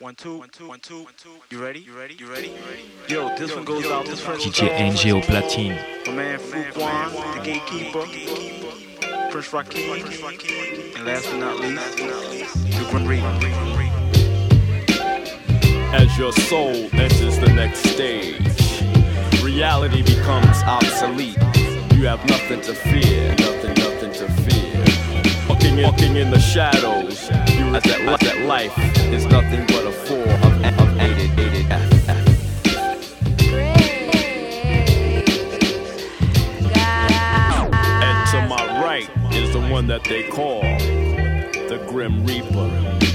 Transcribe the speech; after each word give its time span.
One, 0.00 0.14
two, 0.14 0.38
one, 0.38 0.48
two, 0.48 0.66
one, 0.66 0.80
two, 0.80 1.02
one, 1.02 1.12
two. 1.22 1.28
You 1.50 1.62
ready? 1.62 1.80
You 1.80 1.92
ready? 1.94 2.14
You 2.14 2.26
ready? 2.26 2.48
You 2.48 2.54
ready? 2.54 2.84
Yo, 3.06 3.36
this 3.36 3.54
one 3.54 3.66
goes 3.66 3.84
out 3.84 4.06
to 4.06 4.16
French. 4.16 4.44
DJ 4.44 4.70
NG 4.70 5.12
au 5.12 5.20
platine. 5.20 5.76
My 6.06 6.12
man 6.14 6.38
Frukwan, 6.38 7.34
the 7.34 7.42
gatekeeper. 7.44 8.06
Prince 9.30 9.48
Rakeem. 9.48 10.96
And 10.96 11.04
last 11.04 11.26
but 11.30 11.36
not 11.36 11.60
least, 11.60 11.98
the 11.98 12.86
Grim 12.90 13.06
Reaper. 13.06 13.26
As 15.94 16.16
your 16.16 16.32
soul 16.32 16.88
enters 16.94 17.38
the 17.38 17.52
next 17.52 17.80
stage, 17.80 18.40
reality 19.42 20.00
becomes 20.00 20.62
obsolete. 20.62 21.36
You 21.92 22.06
have 22.06 22.24
nothing 22.26 22.62
to 22.62 22.72
fear, 22.72 23.34
nothing, 23.36 23.74
nothing 23.74 24.12
to 24.14 24.28
fear. 24.44 25.46
Walking 25.46 25.76
in, 25.76 25.84
walking 25.84 26.16
in 26.16 26.30
the 26.30 26.40
shadows, 26.40 27.28
you 27.50 27.64
realize 27.64 27.82
that, 27.82 28.00
li- 28.00 28.16
that 28.28 28.46
life 28.46 28.72
is 29.12 29.26
nothing 29.26 29.66
but 29.66 29.86
a 29.86 29.92
form 29.92 30.28
of, 30.28 30.80
of 30.80 31.00
aided, 31.00 31.38
aided 31.38 31.66
F, 31.70 32.08
F. 32.08 32.26
And 38.02 38.30
to 38.30 38.46
my 38.48 38.64
right 38.82 39.08
is 39.32 39.52
the 39.52 39.60
one 39.68 39.86
that 39.88 40.04
they 40.04 40.22
call 40.28 40.62
the 40.62 41.84
Grim 41.88 42.24
Reaper, 42.24 42.68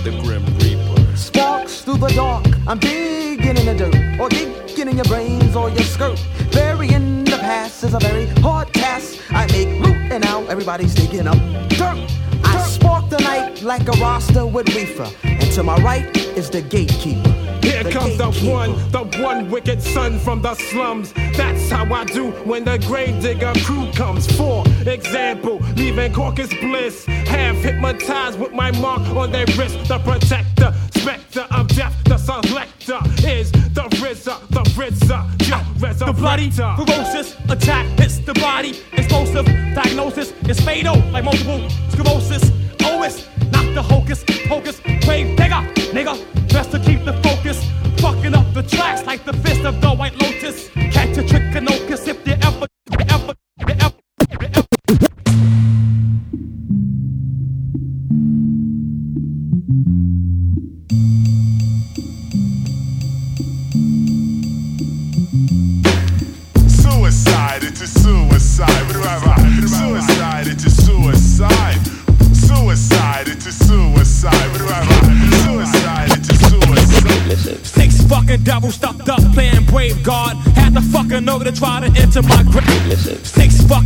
the 0.04 0.12
Grim 0.22 0.46
Reaper. 0.58 1.16
Sparks 1.16 1.82
through 1.82 1.98
the 1.98 2.10
dark. 2.10 2.46
I'm 2.68 2.80
digging 2.80 3.58
in 3.58 3.66
the 3.66 3.76
dirt, 3.76 3.96
or 4.20 4.30
digging 4.30 4.90
in 4.90 4.96
your 4.98 5.06
brains 5.06 5.56
or 5.56 5.70
your 5.70 5.84
skirt. 5.84 6.22
Burying 6.52 7.24
the 7.24 7.38
past 7.38 7.84
is 7.84 7.94
a 7.94 8.00
very 8.00 8.28
hard 8.42 8.74
task. 8.74 9.20
I 9.32 9.46
make 9.48 9.80
loot 9.80 9.96
and 10.12 10.24
now 10.24 10.44
everybody's 10.48 10.94
digging 10.94 11.28
up 11.28 11.38
dirt. 11.70 11.98
I 12.44 12.62
spark 12.68 13.10
the 13.10 13.20
night 13.20 13.62
like 13.62 13.88
a 13.88 13.94
roster 13.94 14.46
with 14.46 14.68
reefer, 14.76 15.10
and 15.24 15.35
to 15.56 15.64
my 15.64 15.78
right 15.78 16.18
is 16.38 16.50
the 16.50 16.62
gatekeeper. 16.62 17.30
Here 17.64 17.82
The 17.82 17.90
comes 17.90 18.18
the 18.18 18.30
one, 18.52 18.74
the 18.92 19.06
one 19.24 19.50
wicked 19.50 19.82
son 19.82 20.20
from 20.20 20.42
the 20.42 20.54
slums. 20.54 21.14
That's 21.14 21.70
how 21.70 21.86
I 21.94 22.04
do 22.04 22.32
when 22.44 22.66
the 22.66 22.78
grave 22.80 23.22
digger 23.22 23.54
crew 23.64 23.90
comes. 23.94 24.28
For 24.36 24.66
example, 24.86 25.60
leaving 25.78 26.12
Caucus 26.12 26.54
Bliss, 26.56 27.06
half 27.06 27.56
hypnotized 27.56 28.38
with 28.38 28.52
my 28.52 28.72
mark 28.82 29.00
on 29.16 29.32
their 29.32 29.46
wrist. 29.58 29.88
The 29.88 29.98
protector, 30.00 30.74
specter 30.92 31.48
of 31.52 31.70
death, 31.70 31.96
the 32.04 32.18
selector 32.18 33.00
is 33.26 33.50
the 33.52 33.88
RZA, 34.04 34.50
the 34.50 34.64
RZA, 34.76 35.48
yo, 35.48 35.58
resurrector. 35.80 36.02
Ah, 36.02 36.06
the 36.06 36.14
bloody, 36.14 36.50
ferocious 36.52 37.34
attack 37.48 37.86
hits 37.98 38.18
the 38.18 38.34
body. 38.34 38.74
Explosive 38.92 39.46
diagnosis 39.74 40.34
is 40.50 40.60
fatal, 40.60 40.98
like 41.12 41.24
multiple 41.24 41.70
sclerosis. 41.92 42.52
Always 42.84 43.26
knock 43.54 43.74
the 43.74 43.82
hocus 43.82 44.24
pocus. 44.48 44.82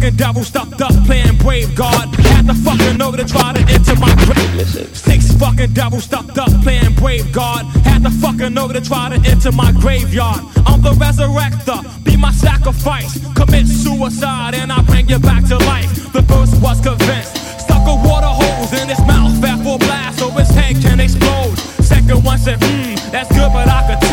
Fucking 0.09 0.17
devils 0.17 0.47
stuffed 0.47 0.81
up 0.81 1.05
playing 1.05 1.37
brave 1.37 1.75
guard. 1.75 2.09
Had 2.25 2.47
the 2.47 2.53
fucking 2.53 2.97
know 2.97 3.11
to 3.11 3.25
try 3.25 3.53
to 3.53 3.61
enter 3.71 3.95
my 3.99 4.13
grave. 4.25 4.67
Six 4.95 5.31
fucking 5.33 5.73
devils 5.73 6.03
stuffed 6.05 6.37
up 6.37 6.49
playing 6.63 6.95
brave 6.95 7.31
guard. 7.31 7.65
Had 7.85 8.03
the 8.03 8.09
fucking 8.09 8.53
know 8.53 8.67
to 8.67 8.81
try 8.81 9.09
to 9.09 9.29
enter 9.29 9.51
my 9.51 9.71
graveyard. 9.71 10.41
I'm 10.65 10.81
the 10.81 10.91
resurrector, 10.91 11.83
be 12.03 12.17
my 12.17 12.31
sacrifice. 12.31 13.19
Commit 13.35 13.67
suicide 13.67 14.55
and 14.55 14.71
I 14.71 14.81
bring 14.83 15.09
you 15.09 15.19
back 15.19 15.45
to 15.49 15.57
life. 15.57 16.11
The 16.13 16.23
first 16.23 16.61
was 16.61 16.79
convinced. 16.81 17.37
Stuck 17.59 17.85
a 17.87 17.95
water 18.07 18.33
hose 18.33 18.73
in 18.81 18.89
his 18.89 18.99
mouth, 19.05 19.39
fat 19.41 19.61
full 19.63 19.77
blast, 19.77 20.19
so 20.19 20.29
his 20.31 20.49
head 20.49 20.81
can 20.81 20.99
explode. 20.99 21.57
Second 21.83 22.23
one 22.23 22.37
said, 22.37 22.57
hmm, 22.61 22.95
that's 23.11 23.29
good, 23.29 23.51
but 23.53 23.67
I 23.67 23.85
could 23.87 24.08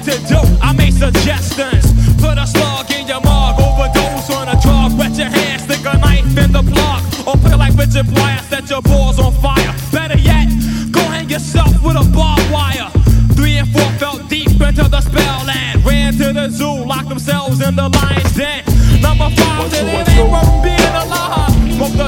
what 0.00 0.12
to 0.12 0.26
do. 0.26 0.40
I 0.60 0.72
made 0.72 0.94
suggestions. 0.94 1.92
Put 2.20 2.38
a 2.38 2.46
slug 2.46 2.90
in 2.90 3.06
your 3.06 3.20
mug, 3.20 3.60
overdose 3.60 4.30
on 4.30 4.48
a 4.48 4.60
drug. 4.60 4.98
Wet 4.98 5.16
your 5.16 5.28
hands, 5.28 5.62
stick 5.62 5.80
a 5.80 5.98
knife 5.98 6.36
in 6.36 6.52
the 6.52 6.62
plug. 6.62 7.02
Or 7.26 7.36
play 7.36 7.56
like 7.56 7.74
Richard 7.76 8.08
Pryor, 8.14 8.42
set 8.48 8.70
your 8.70 8.82
balls 8.82 9.18
on 9.18 9.32
fire. 9.32 9.74
Better 9.92 10.18
yet, 10.18 10.48
go 10.90 11.00
hang 11.00 11.28
yourself 11.28 11.72
with 11.84 11.96
a 11.96 12.04
barbed 12.14 12.50
wire. 12.50 12.90
Three 13.34 13.56
and 13.58 13.68
four 13.72 13.88
fell 13.98 14.18
deep 14.28 14.60
into 14.60 14.88
the 14.88 15.00
spell 15.00 15.48
and 15.48 15.84
Ran 15.84 16.12
to 16.14 16.32
the 16.32 16.48
zoo, 16.48 16.84
locked 16.84 17.08
themselves 17.08 17.60
in 17.60 17.76
the 17.76 17.88
lion's 17.88 18.34
den. 18.34 18.64
Number 19.00 19.30
five, 19.36 19.70
said 19.70 19.86
it 19.86 20.08
ain't 20.08 20.30
worth 20.30 20.62
being 20.62 20.96
alive. 20.96 21.50
Smoke 21.76 21.96
the 21.96 22.04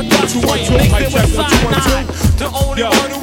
one, 0.46 0.58
flame, 0.68 0.92
mixed 0.92 1.16
it 1.16 1.22
with 1.22 1.36
one, 1.36 1.50
two, 1.50 1.64
one, 1.64 1.74
two. 1.74 1.80
cyanide. 1.80 2.06
The 2.36 2.48
only 2.52 2.82
one 2.84 3.10
who 3.10 3.21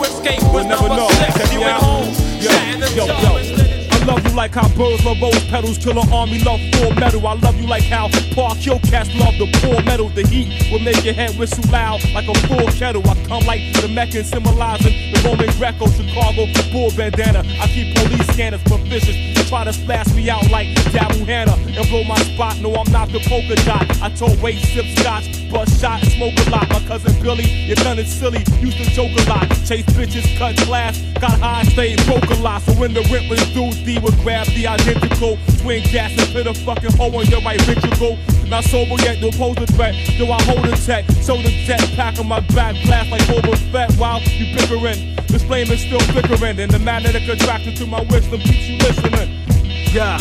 like 4.50 4.64
how 4.64 4.78
birds 4.78 5.06
love 5.06 5.22
rose 5.22 5.44
petals, 5.46 5.78
kill 5.78 6.00
an 6.00 6.12
army 6.12 6.40
love 6.44 6.60
full 6.74 6.92
metal. 6.96 7.26
I 7.28 7.34
love 7.34 7.60
you 7.60 7.68
like 7.68 7.84
how 7.84 8.10
Park 8.34 8.58
Hill 8.58 8.80
cats 8.80 9.14
love 9.16 9.38
the 9.38 9.48
poor 9.62 9.82
metal. 9.84 10.10
The 10.10 10.26
heat 10.28 10.72
will 10.72 10.80
make 10.80 11.04
your 11.04 11.14
head 11.14 11.38
whistle 11.38 11.64
loud 11.72 12.02
like 12.14 12.28
a 12.28 12.34
full 12.48 12.68
kettle. 12.78 13.08
I 13.08 13.16
come 13.26 13.46
like 13.46 13.62
the 13.82 13.88
Meccan 13.88 14.24
symbolizing 14.24 14.94
the 15.14 15.22
Roman 15.24 15.50
Greco, 15.58 15.88
Chicago 15.88 16.48
bull 16.72 16.92
bandana. 16.96 17.44
I 17.62 17.68
keep 17.68 17.96
police 17.96 18.28
scanners 18.28 18.62
vicious. 18.64 19.39
Try 19.50 19.64
to 19.64 19.74
splash 19.74 20.14
me 20.14 20.30
out 20.30 20.48
like 20.52 20.68
Daryl 20.94 21.26
Hannah 21.26 21.58
and 21.58 21.90
blow 21.90 22.04
my 22.04 22.16
spot. 22.18 22.60
No, 22.62 22.72
I'm 22.76 22.92
not 22.92 23.10
the 23.10 23.18
polka 23.26 23.56
dot. 23.66 23.82
I 24.00 24.10
told 24.10 24.40
Wade 24.44 24.60
sip 24.60 24.86
scotch, 25.00 25.26
bust 25.50 25.82
shot 25.82 26.06
smoke 26.06 26.38
a 26.46 26.50
lot. 26.52 26.70
My 26.70 26.80
cousin 26.86 27.20
Billy, 27.20 27.50
your 27.66 27.76
done 27.78 27.98
it 27.98 28.06
silly. 28.06 28.44
Used 28.62 28.78
to 28.78 28.86
joke 28.92 29.10
a 29.10 29.28
lot. 29.28 29.50
Chase 29.66 29.90
bitches, 29.98 30.38
cut 30.38 30.56
glass. 30.68 31.02
Got 31.20 31.40
high, 31.40 31.64
stayed 31.64 32.06
broke 32.06 32.30
a 32.30 32.36
lot. 32.36 32.62
So 32.62 32.74
when 32.74 32.94
the 32.94 33.02
rent 33.12 33.28
was 33.28 33.42
due, 33.50 33.72
D 33.84 33.98
would 33.98 34.14
grab 34.20 34.46
the 34.54 34.68
identical. 34.68 35.40
Swing 35.58 35.82
gas 35.90 36.12
and 36.12 36.32
put 36.32 36.46
a 36.46 36.54
fucking 36.54 36.92
hole 36.92 37.20
in 37.20 37.28
your 37.32 37.42
right 37.42 37.60
ventricle. 37.62 38.20
Not 38.46 38.66
sober 38.66 39.02
yet, 39.02 39.20
don't 39.20 39.34
pose 39.34 39.58
a 39.58 39.66
threat. 39.66 39.96
Yo, 40.12 40.32
I 40.32 40.40
hold 40.44 40.64
a 40.64 40.78
tech. 40.78 41.06
Show 41.26 41.42
the 41.42 41.50
jet 41.66 41.82
pack 41.96 42.20
on 42.20 42.28
my 42.28 42.42
back, 42.54 42.76
blast 42.86 43.10
like 43.10 43.22
Boba 43.24 43.58
Fett 43.72 43.92
while 43.94 44.22
you 44.22 44.56
bickering. 44.56 45.19
This 45.30 45.44
flame 45.44 45.70
is 45.72 45.82
still 45.82 46.00
flickering, 46.00 46.60
and 46.60 46.72
the 46.72 46.80
magnetic 46.80 47.28
attraction 47.28 47.76
to 47.76 47.86
my 47.86 48.02
wisdom 48.10 48.40
keeps 48.40 48.68
you 48.68 48.78
listening. 48.80 49.46
Yeah. 49.94 50.18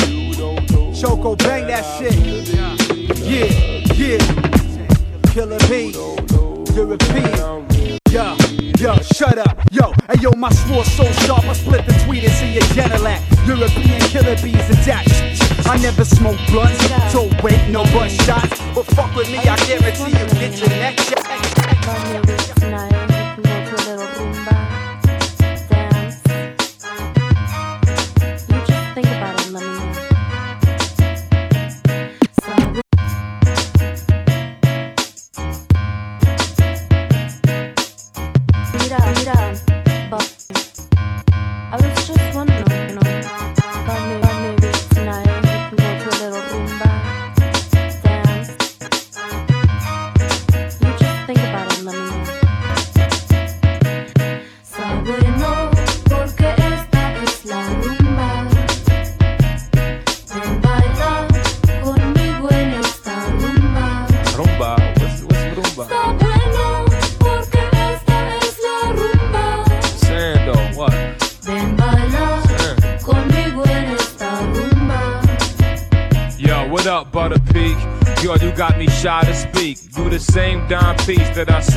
Choco, 0.95 1.35
bang 1.37 1.67
that 1.67 1.85
shit. 1.97 2.15
Yeah, 3.25 3.47
yeah. 3.95 4.19
Killer 5.33 5.59
B. 5.69 5.95
European. 6.75 7.67
Yo, 8.11 8.37
yo, 8.79 8.97
shut 9.01 9.39
up. 9.39 9.59
Yo, 9.71 9.93
hey 10.09 10.21
yo, 10.21 10.31
my 10.37 10.51
sword 10.51 10.87
so 10.87 11.05
sharp, 11.25 11.45
I 11.45 11.53
split 11.53 11.85
the 11.87 11.93
tweet 12.05 12.25
and 12.25 12.33
see 12.33 12.53
your 12.53 12.63
Genelac. 12.73 13.21
European 13.47 14.01
killer 14.09 14.37
bees 14.37 14.69
and 14.69 14.79
that. 14.85 15.05
I 15.67 15.77
never 15.79 16.05
smoke 16.05 16.39
blunts, 16.49 16.81
so 17.13 17.29
wait, 17.43 17.69
no 17.69 17.83
butt 17.93 18.11
shots. 18.11 18.61
But 18.75 18.87
fuck 18.97 19.15
with 19.15 19.31
me, 19.31 19.39
I 19.39 19.57
guarantee 19.67 20.17
you 20.17 20.27
get 20.41 20.59
your 20.59 20.78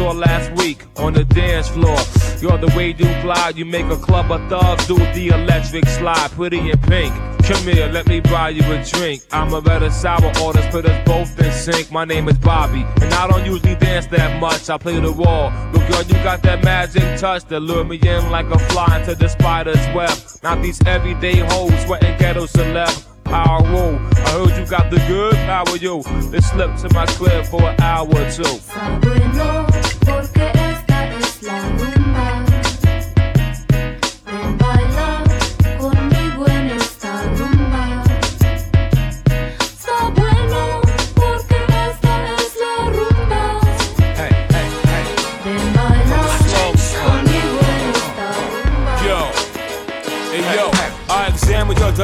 saw 0.02 0.12
last 0.12 0.52
week 0.54 0.84
on 0.98 1.14
the 1.14 1.24
dance 1.26 1.68
floor. 1.70 2.00
You're 2.42 2.58
the 2.58 2.74
way 2.76 2.88
you 2.90 3.10
glide, 3.22 3.56
you 3.56 3.66
make 3.66 3.86
a 3.86 3.98
club 3.98 4.32
of 4.32 4.42
thugs 4.50 4.88
do 4.88 4.98
the 4.98 5.28
electric 5.28 5.86
slide, 5.88 6.32
pretty 6.32 6.72
in 6.72 6.80
pink. 6.80 7.14
Come 7.48 7.64
here, 7.64 7.88
let 7.88 8.08
me 8.08 8.20
buy 8.20 8.50
you 8.50 8.64
a 8.76 8.84
drink. 8.84 9.22
I'm 9.32 9.54
a 9.54 9.62
better 9.62 9.92
sour 9.92 10.32
orders, 10.42 10.66
put 10.72 10.86
us 10.86 11.00
both 11.06 11.40
in 11.40 11.52
sync. 11.52 11.92
My 11.92 12.06
name 12.06 12.28
is 12.30 12.38
Bobby, 12.40 12.84
and 13.02 13.14
I 13.14 13.28
don't 13.28 13.46
usually 13.46 13.76
dance 13.76 14.08
that 14.08 14.40
much. 14.40 14.70
I 14.70 14.78
play 14.78 15.00
the 15.00 15.12
wall. 15.12 15.52
Girl, 15.92 16.04
you 16.04 16.18
got 16.24 16.42
that 16.44 16.64
magic 16.64 17.20
touch 17.20 17.44
that 17.46 17.60
lure 17.60 17.84
me 17.84 17.98
in 17.98 18.32
like 18.32 18.50
a 18.50 18.60
fly 18.70 19.00
into 19.00 19.14
the 19.16 19.28
spider's 19.28 19.86
web. 19.94 20.18
Not 20.42 20.62
these 20.64 20.80
everyday 20.86 21.38
hoes 21.40 21.78
sweating 21.86 22.18
ghetto 22.18 22.46
celeb 22.46 23.06
power 23.26 23.64
rule. 23.64 24.00
I 24.26 24.30
heard 24.32 24.58
you 24.60 24.66
got 24.66 24.90
the 24.90 24.98
good 25.08 25.36
power, 25.36 25.76
yo. 25.78 26.00
Let's 26.32 26.50
slip 26.52 26.76
to 26.78 26.94
my 26.94 27.06
crib 27.18 27.46
for 27.46 27.62
an 27.62 27.80
hour 27.82 28.08
or 28.08 28.32
two. 28.32 29.91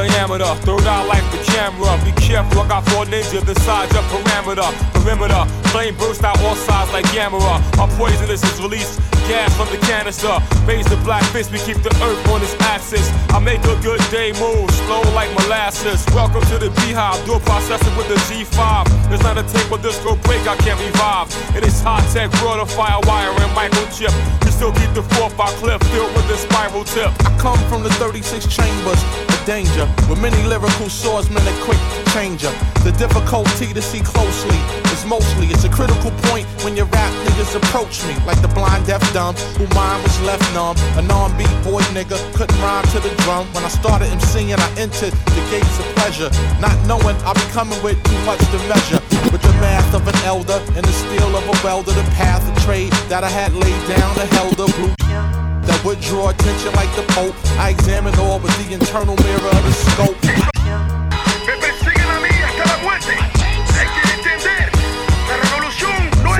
Diameter. 0.06 0.54
Throw 0.62 0.78
out 0.80 1.08
like 1.08 1.24
the 1.32 1.42
camera. 1.44 2.17
Careful, 2.28 2.60
I 2.60 2.68
got 2.68 2.84
four 2.92 3.06
ninjas 3.06 3.48
inside 3.48 3.88
your 3.96 4.04
parameter. 4.12 4.68
Perimeter, 4.92 5.48
flame 5.72 5.96
burst 5.96 6.22
out 6.22 6.38
all 6.44 6.56
sides 6.56 6.92
like 6.92 7.06
Gamera. 7.06 7.56
Our 7.80 7.88
poisonous 7.96 8.44
is 8.44 8.60
released, 8.60 9.00
gas 9.24 9.48
from 9.56 9.64
the 9.72 9.80
canister. 9.88 10.36
Raise 10.68 10.84
the 10.84 11.00
black 11.08 11.24
fist, 11.32 11.50
we 11.50 11.58
keep 11.64 11.80
the 11.80 11.88
earth 12.04 12.20
on 12.28 12.42
its 12.42 12.52
axis. 12.60 13.08
I 13.32 13.38
make 13.40 13.64
a 13.64 13.80
good 13.80 14.04
day 14.12 14.36
move, 14.36 14.68
slow 14.84 15.00
like 15.16 15.32
molasses. 15.40 16.04
Welcome 16.12 16.44
to 16.52 16.58
the 16.58 16.68
beehive, 16.84 17.16
dual 17.24 17.40
processing 17.40 17.96
with 17.96 18.08
the 18.12 18.20
G5. 18.28 18.84
There's 19.08 19.24
not 19.24 19.38
a 19.38 19.44
tape 19.48 19.72
of 19.72 19.80
this 19.80 19.96
go 20.04 20.14
break, 20.28 20.46
I 20.46 20.56
can't 20.60 20.78
revive. 20.84 21.32
It 21.56 21.64
is 21.64 21.80
high 21.80 22.04
tech, 22.12 22.28
broader 22.44 22.68
fire 22.68 23.00
wire 23.08 23.32
and 23.32 23.52
microchip. 23.56 24.12
We 24.44 24.50
still 24.52 24.72
keep 24.76 24.92
the 24.92 25.00
4-5 25.16 25.32
clip 25.64 25.82
filled 25.84 26.12
with 26.12 26.28
the 26.28 26.36
spiral 26.36 26.84
tip. 26.84 27.08
I 27.24 27.32
come 27.40 27.58
from 27.72 27.84
the 27.84 27.90
36 27.96 28.44
chambers 28.54 29.00
the 29.28 29.38
danger. 29.46 29.88
With 30.08 30.20
many 30.20 30.36
lyrical 30.44 30.90
swordsmen 30.90 31.40
and 31.46 31.58
quick 31.64 31.80
changer. 32.18 32.50
The 32.82 32.90
difficulty 32.98 33.70
to 33.72 33.80
see 33.80 34.02
closely 34.02 34.58
is 34.90 35.06
mostly 35.06 35.46
it's 35.54 35.62
a 35.62 35.70
critical 35.70 36.10
point 36.26 36.46
when 36.66 36.74
your 36.74 36.90
rap 36.90 37.12
niggas 37.24 37.54
approach 37.54 38.02
me 38.10 38.14
like 38.26 38.42
the 38.42 38.50
blind 38.58 38.86
deaf 38.86 39.02
dumb 39.14 39.36
who 39.54 39.70
mind 39.70 40.02
was 40.02 40.18
left 40.26 40.42
numb. 40.52 40.74
A 40.98 41.02
non-beat 41.02 41.54
boy 41.62 41.82
nigga 41.94 42.18
couldn't 42.34 42.58
rhyme 42.58 42.82
to 42.90 42.98
the 42.98 43.14
drum. 43.22 43.46
When 43.54 43.62
I 43.62 43.70
started 43.70 44.08
MCing, 44.10 44.58
I 44.58 44.68
entered 44.74 45.14
the 45.36 45.42
gates 45.46 45.78
of 45.78 45.86
pleasure, 45.94 46.30
not 46.58 46.74
knowing 46.90 47.14
I'll 47.22 47.38
be 47.38 47.48
coming 47.54 47.78
with 47.86 47.98
too 48.10 48.20
much 48.26 48.42
to 48.50 48.58
measure. 48.66 49.00
With 49.30 49.42
the 49.42 49.54
math 49.62 49.94
of 49.94 50.02
an 50.08 50.18
elder 50.26 50.58
and 50.74 50.82
the 50.82 50.96
steel 51.06 51.30
of 51.38 51.44
a 51.46 51.56
welder, 51.62 51.92
the 51.92 52.08
path 52.18 52.42
of 52.50 52.54
trade 52.66 52.92
that 53.06 53.22
I 53.22 53.30
had 53.30 53.54
laid 53.54 53.82
down, 53.86 54.10
the 54.18 54.26
helder 54.34 54.66
blue 54.74 54.94
that 55.68 55.80
would 55.84 56.00
draw 56.00 56.30
attention 56.30 56.72
like 56.74 56.90
the 56.98 57.04
Pope. 57.14 57.36
I 57.62 57.70
examined 57.70 58.18
all 58.18 58.40
with 58.40 58.54
the 58.58 58.74
internal 58.74 59.14
mirror 59.22 59.52
of 59.54 59.62
the 59.62 59.74
scope. 59.86 60.48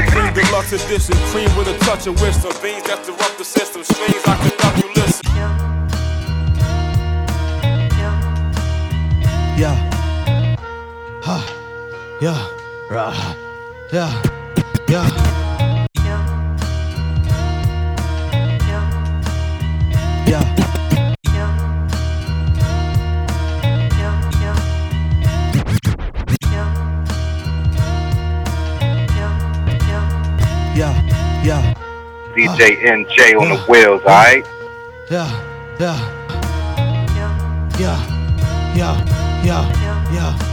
Supreme 0.08 0.32
deluxe 0.34 0.72
edition, 0.72 1.16
cream 1.30 1.56
with 1.56 1.68
a 1.68 1.78
touch 1.84 2.06
of 2.06 2.20
wisdom. 2.20 2.52
Beans 2.62 2.84
that 2.84 3.04
disrupt 3.04 3.38
the 3.38 3.44
system, 3.44 3.84
strings 3.84 4.22
I 4.26 4.36
conduct 4.36 4.78
you 4.82 4.90
listen. 4.94 5.22
Yeah. 9.56 9.76
Huh. 11.22 11.42
Yeah. 12.20 12.48
Rah. 12.90 13.36
Yeah. 13.92 14.22
Yeah. 14.88 15.47
DJ 32.58 32.82
NJ 32.82 33.40
on 33.40 33.50
the 33.50 33.56
wheels, 33.70 34.02
alright? 34.02 34.44
Yeah, 35.08 35.30
Yeah, 35.78 35.94
yeah. 37.14 37.78
Yeah, 37.78 38.74
yeah, 38.74 39.44
yeah, 39.44 40.12
yeah. 40.12 40.47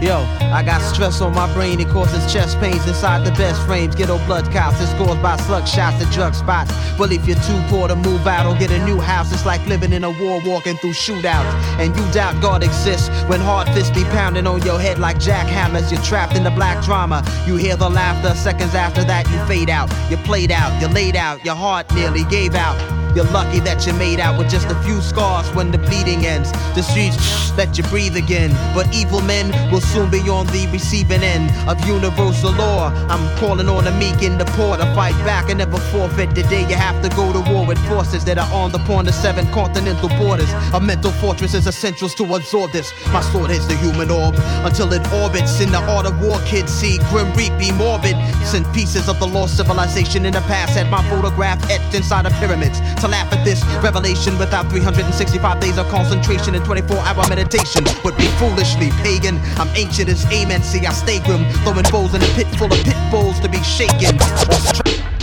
Yo, 0.00 0.18
I 0.52 0.62
got 0.62 0.80
stress 0.80 1.20
on 1.20 1.34
my 1.34 1.52
brain, 1.54 1.80
it 1.80 1.88
causes 1.88 2.32
chest 2.32 2.56
pains 2.60 2.86
inside 2.86 3.26
the 3.26 3.32
best 3.32 3.60
frames. 3.66 3.96
Ghetto 3.96 4.24
blood 4.26 4.48
counts, 4.52 4.80
it's 4.80 4.92
caused 4.92 5.20
by 5.20 5.36
slug 5.38 5.66
shots 5.66 6.00
and 6.00 6.12
drug 6.12 6.34
spots. 6.34 6.72
But 6.96 7.10
if 7.10 7.26
you're 7.26 7.40
too 7.40 7.60
poor 7.66 7.88
to 7.88 7.96
move 7.96 8.24
out 8.28 8.46
or 8.46 8.56
get 8.56 8.70
a 8.70 8.84
new 8.84 9.00
house, 9.00 9.32
it's 9.32 9.44
like 9.44 9.64
living 9.66 9.92
in 9.92 10.04
a 10.04 10.10
war 10.10 10.40
walking 10.44 10.76
through 10.76 10.92
shootouts. 10.92 11.52
And 11.80 11.96
you 11.96 12.12
doubt 12.12 12.40
God 12.40 12.62
exists 12.62 13.08
when 13.26 13.40
hard 13.40 13.66
fists 13.70 13.90
be 13.90 14.04
pounding 14.04 14.46
on 14.46 14.62
your 14.62 14.78
head 14.78 15.00
like 15.00 15.16
jackhammers. 15.16 15.90
You're 15.90 16.02
trapped 16.02 16.36
in 16.36 16.44
the 16.44 16.52
black 16.52 16.84
drama. 16.84 17.24
You 17.44 17.56
hear 17.56 17.74
the 17.74 17.90
laughter, 17.90 18.36
seconds 18.36 18.76
after 18.76 19.02
that, 19.02 19.28
you 19.30 19.44
fade 19.46 19.68
out. 19.68 19.92
You're 20.08 20.22
played 20.22 20.52
out, 20.52 20.80
you're 20.80 20.90
laid 20.90 21.16
out, 21.16 21.44
your 21.44 21.56
heart 21.56 21.92
nearly 21.92 22.22
gave 22.24 22.54
out. 22.54 22.97
You're 23.14 23.24
lucky 23.32 23.60
that 23.60 23.86
you 23.86 23.92
made 23.94 24.20
out 24.20 24.38
with 24.38 24.50
just 24.50 24.68
a 24.68 24.74
few 24.82 25.00
scars 25.00 25.48
when 25.54 25.70
the 25.70 25.78
bleeding 25.78 26.26
ends. 26.26 26.52
The 26.74 26.82
streets 26.82 27.16
let 27.56 27.76
you 27.76 27.84
breathe 27.84 28.16
again. 28.16 28.50
But 28.74 28.94
evil 28.94 29.20
men 29.20 29.50
will 29.72 29.80
soon 29.80 30.10
be 30.10 30.20
on 30.28 30.46
the 30.48 30.68
receiving 30.70 31.22
end 31.22 31.50
of 31.68 31.80
universal 31.86 32.52
law. 32.52 32.92
I'm 33.08 33.24
calling 33.38 33.68
on 33.68 33.84
the 33.84 33.92
meek 33.92 34.22
and 34.22 34.40
the 34.40 34.44
poor 34.56 34.76
to 34.76 34.84
fight 34.94 35.16
back 35.24 35.48
and 35.48 35.58
never 35.58 35.78
forfeit. 35.90 36.34
The 36.34 36.42
day 36.44 36.68
you 36.68 36.76
have 36.76 37.02
to 37.02 37.08
go 37.16 37.32
to 37.32 37.40
war 37.50 37.66
with 37.66 37.78
forces 37.88 38.24
that 38.26 38.38
are 38.38 38.52
on 38.52 38.72
the 38.72 38.78
point 38.80 39.08
of 39.08 39.14
seven 39.14 39.46
continental 39.52 40.08
borders. 40.10 40.50
A 40.74 40.80
mental 40.80 41.10
fortress 41.12 41.54
is 41.54 41.66
essential 41.66 42.08
to 42.08 42.34
absorb 42.34 42.72
this. 42.72 42.92
My 43.12 43.20
sword 43.20 43.50
is 43.50 43.66
the 43.66 43.76
human 43.76 44.10
orb 44.10 44.34
until 44.64 44.92
it 44.92 45.04
orbits 45.12 45.60
in 45.60 45.72
the 45.72 45.82
art 45.90 46.06
of 46.06 46.20
war. 46.20 46.38
Kids 46.46 46.72
see 46.72 46.98
grim 47.10 47.32
reap 47.32 47.56
be 47.58 47.72
morbid. 47.72 48.16
Sent 48.44 48.70
pieces 48.74 49.08
of 49.08 49.18
the 49.18 49.26
lost 49.26 49.56
civilization 49.56 50.26
in 50.26 50.32
the 50.34 50.42
past 50.42 50.72
had 50.76 50.90
my 50.90 51.02
photograph 51.08 51.58
etched 51.70 51.94
inside 51.94 52.26
of 52.26 52.32
pyramids 52.34 52.80
to 53.00 53.08
laugh 53.08 53.32
at 53.32 53.44
this 53.44 53.64
revelation 53.82 54.36
without 54.38 54.68
365 54.70 55.60
days 55.60 55.78
of 55.78 55.86
concentration 55.88 56.54
and 56.54 56.64
24 56.64 56.96
hour 56.98 57.28
meditation 57.28 57.84
would 58.04 58.16
be 58.16 58.26
foolishly 58.38 58.90
pagan. 59.02 59.38
I'm 59.56 59.68
ancient 59.76 60.08
as 60.08 60.24
amen. 60.32 60.62
See, 60.62 60.84
I 60.84 60.92
stay 60.92 61.20
grim, 61.20 61.44
throwing 61.62 61.84
bows 61.92 62.14
in 62.14 62.22
a 62.22 62.30
pit 62.34 62.46
full 62.58 62.72
of 62.72 62.78
pit 62.84 62.96
bulls 63.10 63.38
to 63.40 63.48
be 63.48 63.62
shaken. 63.62 64.18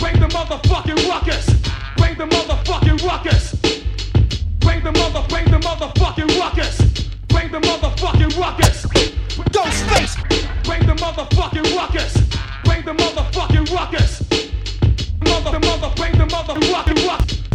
Bring 0.00 0.20
the 0.20 0.28
motherfucking 0.32 1.08
ruckus. 1.08 1.46
Bring 1.96 2.16
the 2.16 2.26
motherfucking 2.26 3.04
ruckus. 3.04 3.54
Bring 4.60 4.82
the 4.82 4.92
mother, 4.92 5.24
bring 5.28 5.44
the 5.50 5.58
motherfucking 5.58 6.38
ruckus. 6.40 6.78
Bring 7.28 7.52
the 7.52 7.60
motherfucking 7.60 8.38
ruckus. 8.40 8.86
Ghost 9.52 9.82
face. 9.90 10.16
Bring 10.64 10.86
the 10.86 10.94
motherfucking 10.94 11.76
ruckus. 11.76 12.14
Bring 12.64 12.84
the 12.84 12.94
motherfucking 12.94 13.70
ruckus. 13.74 14.22
Mother, 15.20 15.58
mother, 15.60 15.92
bring 15.96 16.16
the 16.16 16.26
mother, 16.26 16.54
ruckus, 16.72 17.45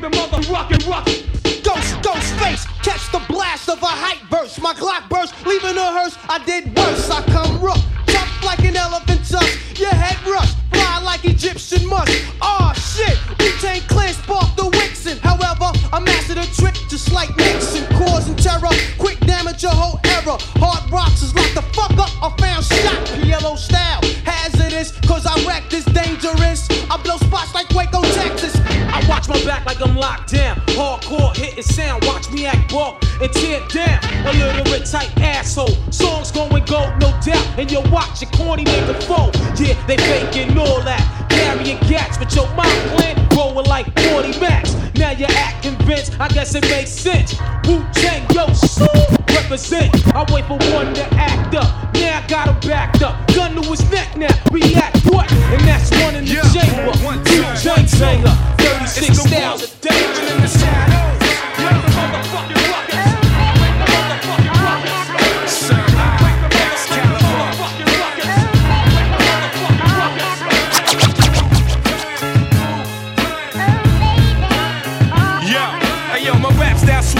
The 0.00 0.10
mother 0.10 0.40
rockin' 0.52 0.88
rock. 0.88 1.06
Ghost, 1.64 2.02
ghost 2.02 2.32
face, 2.38 2.64
catch 2.84 3.10
the 3.10 3.20
blast 3.26 3.68
of 3.68 3.82
a 3.82 3.86
hype 3.86 4.30
burst. 4.30 4.62
My 4.62 4.72
Glock 4.72 5.08
burst, 5.08 5.34
leaving 5.44 5.76
a 5.76 5.90
hearse. 5.90 6.16
I 6.28 6.38
did 6.44 6.76
worse. 6.76 7.10
I 7.10 7.20
come 7.24 7.60
rough, 7.60 7.84
jump 8.06 8.44
like 8.44 8.60
an 8.60 8.76
elephant 8.76 9.28
tusk. 9.28 9.76
Your 9.76 9.90
head 9.90 10.16
rush, 10.24 10.54
fly 10.70 11.02
like 11.02 11.24
Egyptian 11.24 11.84
musk. 11.88 12.12
Oh, 12.40 12.72
shit, 12.74 13.18
we 13.40 13.50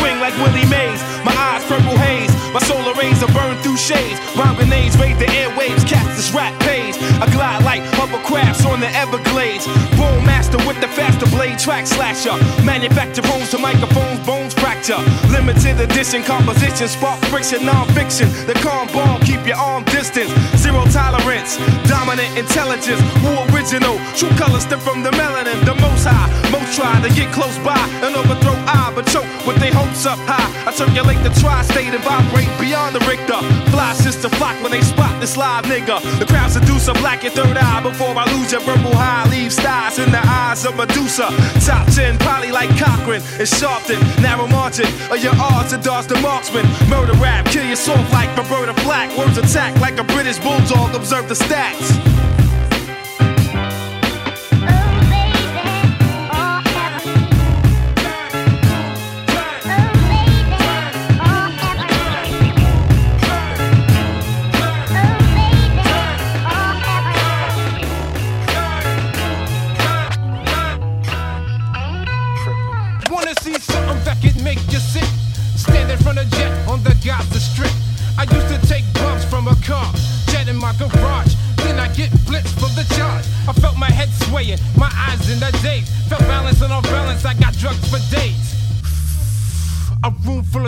swing 0.09 0.21
like 0.21 0.37
Willie 0.41 0.69
Mays. 0.69 1.00
My 1.25 1.35
eyes 1.37 1.65
purple 1.65 1.97
haze, 1.99 2.33
my 2.53 2.61
solar 2.61 2.95
rays 2.95 3.23
are 3.23 3.33
burned 3.33 3.61
through 3.61 3.77
shades. 3.77 4.19
Rhyme 4.37 4.57
grenades 4.57 4.97
raid 4.97 5.19
the 5.19 5.27
airwaves, 5.27 5.87
cast 5.87 6.17
this 6.17 6.33
rap 6.33 6.55
page. 6.61 6.97
I 7.21 7.29
glide 7.33 7.65
like 7.65 7.83
hovercrafts 7.99 8.65
on 8.65 8.81
the 8.81 8.88
Everglades. 8.88 9.67
Bone 10.00 10.25
master 10.25 10.59
with 10.67 10.81
the 10.81 10.88
faster 10.88 11.27
blade, 11.27 11.59
track 11.59 11.87
slasher. 11.87 12.37
Manufacture 12.65 13.23
bones 13.23 13.50
to 13.50 13.59
microphones, 13.59 14.21
bones 14.25 14.38
fracture. 14.88 15.28
Limited 15.30 15.80
edition 15.80 16.23
composition, 16.23 16.88
spark 16.88 17.21
friction, 17.26 17.64
non-fiction. 17.64 18.28
The 18.47 18.54
calm 18.54 18.88
bomb, 18.88 19.21
keep 19.23 19.47
your 19.47 19.57
arm 19.57 19.85
distance. 19.85 20.30
Zero 20.57 20.85
tolerance, 20.87 21.57
dominant 21.88 22.37
intelligence. 22.37 23.00
Who 23.23 23.33
original? 23.54 23.99
True 24.16 24.30
colors 24.37 24.64
stem 24.64 24.80
from 24.80 25.02
the 25.02 25.11
melanin, 25.11 25.64
the 25.64 25.75
most 25.76 26.04
high. 26.07 26.28
Most 26.50 26.76
try 26.76 27.00
to 27.00 27.11
get 27.14 27.33
close 27.33 27.57
by 27.59 27.78
and 28.02 28.16
overthrow 28.16 28.57
I, 28.66 28.92
but 28.95 29.07
choke 29.07 29.28
with 29.47 29.59
their 29.59 29.73
hopes 29.73 30.07
up 30.07 30.18
high. 30.23 30.49
I 30.68 30.73
circulate 30.73 31.23
the 31.23 31.30
tri-state 31.40 31.92
and 31.92 32.02
vibrate 32.02 32.50
beyond 32.59 32.95
the 32.95 33.00
Richter. 33.09 33.40
Fly 33.71 33.92
sister 33.95 34.28
flock 34.28 34.57
when 34.62 34.73
they 34.73 34.80
spot 34.80 35.21
this 35.21 35.37
live 35.37 35.64
nigga. 35.64 36.00
The 36.18 36.26
crowd 36.26 36.50
seduce 36.50 36.88
a 36.88 36.95
black 36.95 37.23
your 37.23 37.33
third 37.33 37.57
eye 37.57 37.83
before 37.83 38.16
I 38.16 38.25
lose 38.37 38.52
your 38.52 38.62
verbal 38.62 38.95
high. 38.95 39.28
Leave 39.30 39.52
stars 39.52 39.99
in 39.99 40.11
the 40.11 40.23
eyes 40.25 40.64
of 40.64 40.76
Medusa. 40.76 41.28
Top 41.64 41.87
10, 41.92 42.18
probably 42.18 42.52
like 42.52 42.71
Cochran 42.78 43.23
and 43.40 43.49
Sharpton. 43.49 44.00
Narrow 44.23 44.47
margin 44.47 44.78
of 44.85 45.23
your 45.23 45.35
odds 45.37 45.71
to 45.71 45.79
dodge 45.79 46.07
the 46.07 46.21
marksman. 46.21 46.67
Murder 46.89 47.15
rap, 47.15 47.47
kill 47.47 47.65
you 47.65 47.77
soft 47.77 48.13
like 48.13 48.29
Roberta 48.37 48.75
Flack. 48.83 49.17
Words 49.17 49.39
attack 49.39 49.79
like 49.81 49.99
a 49.99 50.05
British 50.05 50.39
bulldog. 50.39 50.95
Observe 50.95 51.29
the 51.29 51.35
stats. 51.35 52.38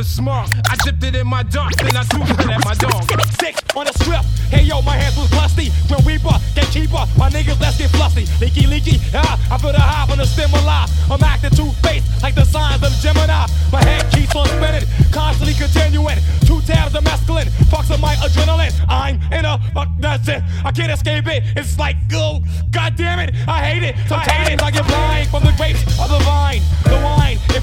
Room 0.00 0.06
full 0.16 0.32
of 0.32 0.46
smog. 0.46 0.50
I 0.68 0.76
dipped 0.84 1.02
it 1.04 1.14
in 1.14 1.26
my 1.26 1.42
dark, 1.42 1.74
then 1.76 1.96
I 1.96 2.02
threw 2.04 2.22
it 2.22 2.40
at 2.40 2.64
my 2.64 2.74
dog. 2.74 3.04
Sick 3.40 3.56
on 3.76 3.86
the 3.86 3.92
strip. 3.92 4.24
Hey 4.50 4.64
yo, 4.64 4.82
my 4.82 4.96
hands 4.96 5.16
was 5.16 5.30
musty. 5.32 5.70
Grim 5.88 6.04
Reaper, 6.04 6.36
gatekeeper. 6.54 7.06
My 7.18 7.30
niggas, 7.30 7.60
let's 7.60 7.78
get 7.78 7.90
fluffy. 7.90 8.26
Leaky, 8.40 8.66
leaky. 8.66 9.00
Ah, 9.14 9.38
I 9.50 9.58
put 9.58 9.74
a 9.74 9.80
high 9.80 10.10
on 10.10 10.18
the 10.18 10.26
stimuli. 10.26 10.86
I'm 11.10 11.22
acting 11.22 11.50
two 11.50 11.70
faced 11.82 12.22
like 12.22 12.34
the 12.34 12.44
signs 12.44 12.82
of 12.82 12.92
Gemini. 13.02 13.46
My 13.72 13.82
head 13.82 14.10
keeps 14.12 14.34
on 14.34 14.46
spinning, 14.46 14.86
constantly 15.12 15.54
continuing. 15.54 16.18
Two 16.46 16.60
tabs 16.62 16.94
of 16.94 17.04
mescaline, 17.04 17.48
fucks 17.70 17.92
of 17.92 18.00
my 18.00 18.14
adrenaline. 18.16 18.74
I'm 18.88 19.20
in 19.32 19.44
a, 19.44 19.60
uh, 19.76 19.86
that's 19.98 20.28
it. 20.28 20.42
I 20.64 20.72
can't 20.72 20.92
escape 20.92 21.26
it. 21.28 21.44
It's 21.56 21.78
like, 21.78 21.96
oh, 22.14 22.42
god 22.70 22.96
damn 22.96 23.20
it. 23.20 23.34
I 23.46 23.64
hate 23.64 23.82
it. 23.82 23.96
Sometimes 24.08 24.62
I 24.62 24.70
get 24.70 24.86
blind 24.86 25.28
from 25.30 25.44
the 25.44 25.54
grapes 25.56 25.82
of 26.00 26.08
the 26.08 26.18
vine. 26.24 26.62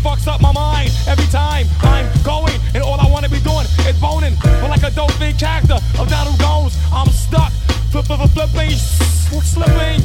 Fucks 0.07 0.25
up 0.25 0.39
my 0.39 0.53
mind 0.53 0.89
every 1.05 1.25
time 1.25 1.67
I'm 1.81 2.07
going. 2.23 2.55
And 2.73 2.81
all 2.81 2.97
I 2.97 3.11
wanna 3.11 3.27
be 3.27 3.41
doing 3.41 3.67
is 3.83 3.99
boning. 3.99 4.35
But 4.41 4.69
like 4.69 4.83
a 4.83 4.91
dolphin 4.91 5.35
character 5.35 5.75
of 5.99 6.07
Donald 6.07 6.39
Goines, 6.39 6.79
I'm 6.93 7.11
stuck. 7.11 7.51
Flip, 7.91 8.05
flip, 8.05 8.19
flip, 8.19 8.31
flipping, 8.31 8.71
sl- 8.71 9.41
slipping. 9.41 9.99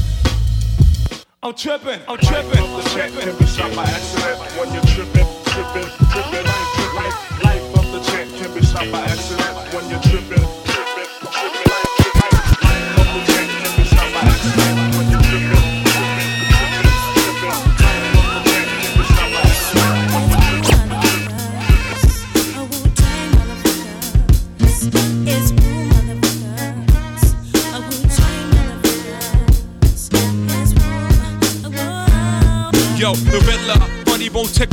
I'm 1.45 1.55
tripping, 1.55 2.01
I'm 2.09 2.19
tripping, 2.19 2.59
I'm 2.59 2.83
tripping. 2.91 3.39
be 3.39 3.47
shot 3.47 3.71
by 3.77 3.85
accident 3.85 4.39
when 4.59 4.75
you're 4.75 4.91
tripping, 4.91 5.29
tripping, 5.47 5.89
tripping. 6.11 6.47
Life, 6.51 6.95
life 6.99 7.45
life 7.45 7.79
of 7.79 7.87
the 7.95 8.01
champ 8.03 8.29
can 8.43 8.51
be 8.55 8.67
shot 8.67 8.91
by 8.91 9.03
accident 9.07 9.55
when 9.73 9.89
you're 9.89 10.03
tripping, 10.03 10.42
Yo, 33.13 33.17
the 33.19 33.52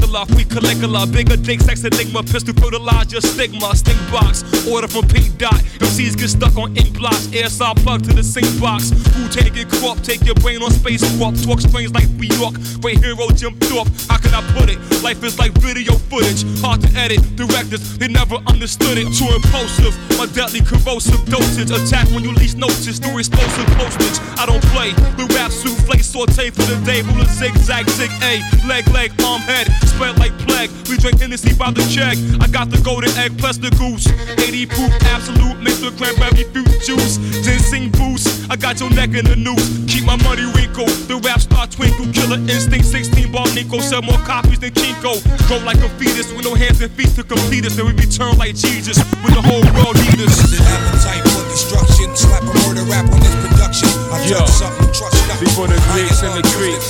tickler, 0.09 0.25
free 0.25 0.45
Caligula, 0.45 1.07
bigger 1.07 1.37
dick, 1.37 1.61
sex 1.61 1.83
enigma, 1.83 2.23
pistol 2.23 2.53
fertilize 2.55 3.11
your 3.11 3.21
stigma, 3.21 3.75
stink 3.75 3.99
box, 4.11 4.43
order 4.67 4.87
from 4.87 5.07
Pink 5.07 5.37
Dot. 5.37 5.53
MCs 5.79 6.17
get 6.17 6.29
stuck 6.29 6.55
on 6.57 6.75
ink 6.77 6.97
blocks, 6.97 7.27
airsoft 7.27 7.83
plug 7.83 8.03
to 8.03 8.13
the 8.13 8.23
sink 8.23 8.47
box. 8.59 8.89
Who 8.89 9.27
take 9.29 9.55
it 9.55 9.69
crop, 9.69 10.01
take 10.01 10.25
your 10.25 10.35
brain 10.35 10.61
on 10.61 10.71
space 10.71 11.01
swap, 11.17 11.35
talk 11.43 11.61
strange 11.61 11.91
like 11.91 12.09
New 12.11 12.27
York, 12.37 12.55
great 12.81 12.99
hero 12.99 13.29
Jim 13.35 13.55
Thorpe. 13.59 13.87
How 14.09 14.17
can 14.17 14.33
I 14.33 14.41
put 14.53 14.69
it? 14.69 14.79
Life 15.03 15.23
is 15.23 15.37
like 15.37 15.51
video 15.59 15.93
footage, 16.09 16.43
hard 16.61 16.81
to 16.81 16.89
edit. 16.97 17.21
Directors, 17.35 17.97
they 17.97 18.07
never 18.07 18.35
understood 18.47 18.97
it. 18.97 19.07
Too 19.13 19.29
impulsive, 19.29 19.95
my 20.17 20.25
deadly 20.33 20.61
corrosive 20.61 21.23
dosage. 21.25 21.71
Attack 21.71 22.07
when 22.11 22.23
you 22.23 22.33
least 22.33 22.57
notice, 22.57 22.99
through 22.99 23.19
explosive 23.19 23.67
postage. 23.77 24.17
I 24.39 24.45
don't 24.45 24.63
play, 24.73 24.91
the 25.17 25.27
rap 25.35 25.51
souffle 25.51 25.99
saute 25.99 26.49
for 26.49 26.63
the 26.63 26.75
day, 26.85 27.01
ruler 27.01 27.25
zigzag, 27.25 27.87
zig 27.89 28.11
A, 28.23 28.41
leg, 28.67 28.87
leg, 28.89 29.11
arm, 29.23 29.41
head, 29.41 29.67
spread 29.99 30.17
like 30.17 30.31
plague. 30.47 30.71
We 30.87 30.95
drink 30.95 31.19
Hennessy 31.19 31.51
by 31.53 31.71
the 31.75 31.83
check. 31.91 32.15
I 32.39 32.47
got 32.47 32.71
the 32.71 32.79
golden 32.87 33.11
egg 33.19 33.35
plus 33.35 33.59
the 33.59 33.67
goose. 33.75 34.07
80 34.39 34.65
proof, 34.71 34.91
absolute, 35.11 35.59
mixed 35.59 35.83
with 35.83 35.99
cranberry 35.99 36.47
fruit 36.55 36.71
juice. 36.87 37.19
Ginseng 37.43 37.91
boost, 37.91 38.47
I 38.47 38.55
got 38.55 38.79
your 38.79 38.89
neck 38.95 39.11
in 39.11 39.27
the 39.27 39.35
noose. 39.35 39.67
Keep 39.91 40.07
my 40.07 40.15
money 40.23 40.47
wrinkle, 40.55 40.87
the 41.11 41.19
rap 41.19 41.43
star 41.43 41.67
twinkle. 41.67 42.07
Killer 42.15 42.39
instinct, 42.47 42.87
16 42.87 43.27
bar 43.31 43.43
Nico. 43.51 43.83
Sell 43.83 44.01
more 44.01 44.23
copies 44.23 44.59
than 44.63 44.71
Kinko. 44.71 45.19
Grow 45.51 45.59
like 45.67 45.83
a 45.83 45.89
fetus 45.99 46.31
with 46.31 46.47
no 46.47 46.55
hands 46.55 46.79
and 46.79 46.91
feet 46.95 47.11
to 47.19 47.23
complete 47.23 47.67
us. 47.67 47.75
Then 47.75 47.85
we 47.85 47.91
return 47.91 48.39
like 48.39 48.55
Jesus 48.55 49.03
when 49.19 49.35
the 49.35 49.43
whole 49.43 49.67
world 49.75 49.99
need 49.99 50.23
us. 50.23 50.39
appetite 50.55 51.27
for 51.27 51.43
destruction. 51.51 52.15
Slap 52.15 52.47
a 52.47 52.53
murder 52.63 52.87
rap 52.87 53.03
on 53.11 53.19
this 53.19 53.35
production. 53.43 53.91
I 54.15 54.23
Yo, 54.31 54.39
touch 54.39 54.63
something, 54.63 54.91
trust. 54.95 55.18
Before 55.37 55.67
the 55.67 55.77
Greeks 55.93 56.23
and 56.23 56.33
the 56.33 56.41
Greeks. 56.57 56.89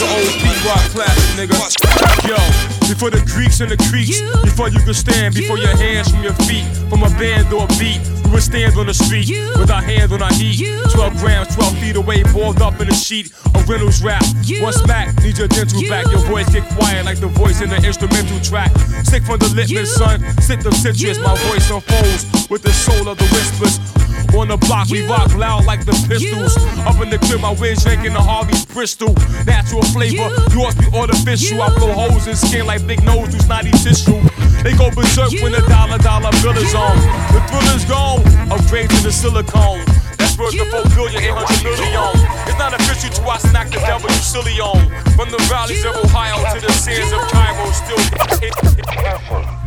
The 0.00 0.06
old 0.16 0.32
Pete 0.40 0.64
Rock 0.64 0.80
classic, 0.96 1.28
nigga. 1.36 1.54
Yo, 2.26 2.36
before 2.88 3.10
the 3.10 3.20
Greeks 3.30 3.60
and 3.60 3.70
the 3.70 3.76
Creeks, 3.90 4.20
before 4.42 4.68
you 4.68 4.80
could 4.80 4.96
stand, 4.96 5.34
before 5.34 5.58
your 5.58 5.76
hands 5.76 6.10
from 6.10 6.22
your 6.22 6.32
feet, 6.48 6.64
from 6.88 7.02
a 7.02 7.10
band 7.20 7.52
or 7.52 7.64
a 7.64 7.68
beat, 7.78 8.00
we 8.34 8.38
would 8.38 8.42
stand 8.42 8.76
on 8.76 8.86
the 8.86 8.94
street 8.94 9.30
with 9.54 9.70
our 9.70 9.80
hands 9.80 10.10
on 10.10 10.20
our 10.20 10.32
heat. 10.34 10.58
12 10.90 11.18
grams, 11.18 11.54
12 11.54 11.78
feet 11.78 11.94
away, 11.94 12.24
balled 12.34 12.60
up 12.60 12.80
in 12.80 12.88
a 12.88 12.94
sheet. 12.94 13.30
A 13.54 13.62
Reynolds 13.62 14.02
Wrap. 14.02 14.26
One 14.58 14.72
smack, 14.72 15.14
need 15.22 15.38
your 15.38 15.46
dental 15.46 15.80
back. 15.88 16.10
Your 16.10 16.18
voice 16.26 16.50
get 16.50 16.66
quiet 16.74 17.04
like 17.04 17.20
the 17.20 17.28
voice 17.28 17.62
in 17.62 17.70
the 17.70 17.76
instrumental 17.76 18.40
track. 18.40 18.74
Sick 19.06 19.22
from 19.22 19.38
the 19.38 19.46
litmus, 19.54 19.94
son. 19.94 20.18
Sick 20.42 20.66
of 20.66 20.74
citrus. 20.74 21.18
My 21.22 21.38
voice 21.46 21.70
unfolds 21.70 22.50
with 22.50 22.62
the 22.62 22.72
soul 22.72 23.08
of 23.08 23.18
the 23.18 23.28
whispers. 23.30 23.78
On 24.34 24.48
the 24.48 24.56
block, 24.56 24.90
we 24.90 25.06
rock 25.06 25.32
loud 25.36 25.64
like 25.64 25.86
the 25.86 25.94
pistols. 26.08 26.56
Up 26.90 27.00
in 27.00 27.10
the 27.10 27.18
crib, 27.18 27.40
my 27.40 27.54
wig 27.54 27.78
drinking 27.78 28.14
the 28.14 28.20
Harvey's 28.20 28.66
Bristol. 28.66 29.14
Natural 29.46 29.82
flavor, 29.94 30.26
you, 30.50 30.58
yours 30.58 30.74
be 30.74 30.90
artificial. 30.90 31.62
I 31.62 31.70
blow 31.78 31.92
holes 31.92 32.26
in 32.26 32.34
skin 32.34 32.66
like 32.66 32.84
big 32.84 33.04
nose 33.04 33.28
through 33.30 33.46
snotty 33.46 33.70
tissue. 33.70 34.18
They 34.64 34.72
go 34.72 34.88
berserk 34.90 35.30
when 35.42 35.52
the 35.52 35.60
dollar 35.68 35.98
dollar 35.98 36.32
bill 36.40 36.56
is 36.56 36.74
on. 36.74 36.96
The 37.36 37.40
thrill 37.52 37.76
is 37.76 37.84
gone, 37.84 38.24
upgrade 38.50 38.88
to 38.88 39.00
the 39.04 39.12
silicone. 39.12 39.84
That's 40.16 40.38
worth 40.38 40.56
the 40.56 40.64
4 40.64 40.88
billion, 40.96 41.22
800 41.22 41.62
million. 41.62 42.10
It's 42.48 42.58
not 42.58 42.72
official 42.72 43.10
till 43.10 43.28
I 43.28 43.36
snack 43.36 43.68
the 43.68 43.80
devil 43.80 44.08
you 44.08 44.16
silly 44.24 44.58
on. 44.60 44.88
From 45.16 45.28
the 45.30 45.36
valleys 45.52 45.84
of 45.84 45.94
Ohio 45.96 46.40
to 46.54 46.66
the 46.66 46.72
sands 46.72 47.12
of 47.12 47.20
Cairo, 47.28 47.70
still. 47.76 48.00
Wait. 49.54 49.63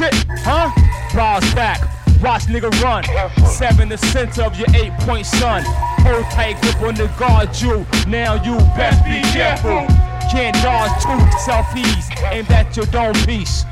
Shit, 0.00 0.14
huh? 0.46 0.70
Bras 1.12 1.44
back. 1.52 1.78
Watch 2.22 2.44
nigga 2.44 2.70
run. 2.80 3.04
Seven 3.44 3.90
the 3.90 3.98
center 3.98 4.44
of 4.44 4.58
your 4.58 4.68
eight 4.74 4.94
point 5.00 5.26
sun. 5.26 5.62
Hold 6.00 6.24
tight 6.30 6.58
grip 6.62 6.80
on 6.80 6.94
the 6.94 7.08
guard 7.18 7.50
you. 7.60 7.84
Now 8.08 8.42
you 8.42 8.56
best 8.74 9.04
be 9.04 9.20
careful. 9.30 9.86
Can't 10.32 10.56
dodge 10.62 11.02
two 11.02 11.20
selfies. 11.44 12.32
Aim 12.32 12.46
at 12.48 12.74
your 12.78 12.86
dome 12.86 13.12
piece. 13.26 13.66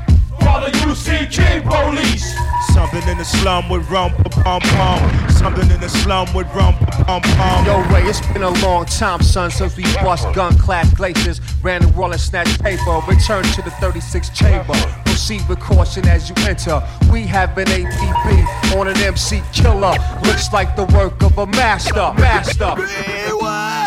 Father 0.49 0.71
UCK 0.71 1.61
police. 1.63 2.35
Something 2.73 3.07
in 3.07 3.19
the 3.19 3.23
slum 3.23 3.69
with 3.69 3.87
rum 3.87 4.11
pum 4.31 4.61
pum. 4.61 5.29
Something 5.29 5.69
in 5.69 5.79
the 5.79 5.87
slum 5.87 6.27
with 6.33 6.47
rum 6.55 6.73
pum 7.05 7.21
pum. 7.21 7.65
Yo, 7.67 7.83
Ray, 7.93 8.01
it's 8.09 8.25
been 8.33 8.41
a 8.41 8.49
long 8.65 8.85
time, 8.85 9.21
son, 9.21 9.51
since 9.51 9.77
we 9.77 9.83
bust 10.01 10.25
gun 10.33 10.57
clad 10.57 10.87
glaciers, 10.95 11.39
ran 11.61 11.83
the 11.83 11.87
wall 11.89 12.11
and 12.11 12.19
snatched 12.19 12.63
paper. 12.63 12.99
Return 13.07 13.43
to 13.43 13.61
the 13.61 13.69
36 13.79 14.29
chamber. 14.29 14.73
Proceed 15.05 15.47
with 15.47 15.59
caution 15.59 16.07
as 16.07 16.29
you 16.29 16.35
enter. 16.39 16.81
We 17.11 17.27
have 17.27 17.55
an 17.59 17.67
APB 17.67 18.75
on 18.75 18.87
an 18.87 18.97
MC 18.97 19.43
killer. 19.53 19.93
Looks 20.23 20.51
like 20.51 20.75
the 20.75 20.85
work 20.97 21.21
of 21.21 21.37
a 21.37 21.45
master. 21.45 22.11
Master. 22.17 22.73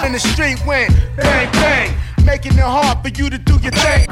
In 0.06 0.12
the 0.12 0.20
street 0.20 0.64
went 0.64 0.94
bang 1.16 1.50
bang. 1.54 1.96
Making 2.24 2.52
it 2.52 2.60
hard 2.60 3.02
for 3.02 3.08
you 3.08 3.28
to 3.30 3.38
do 3.38 3.54
your 3.54 3.72
thing. 3.72 4.06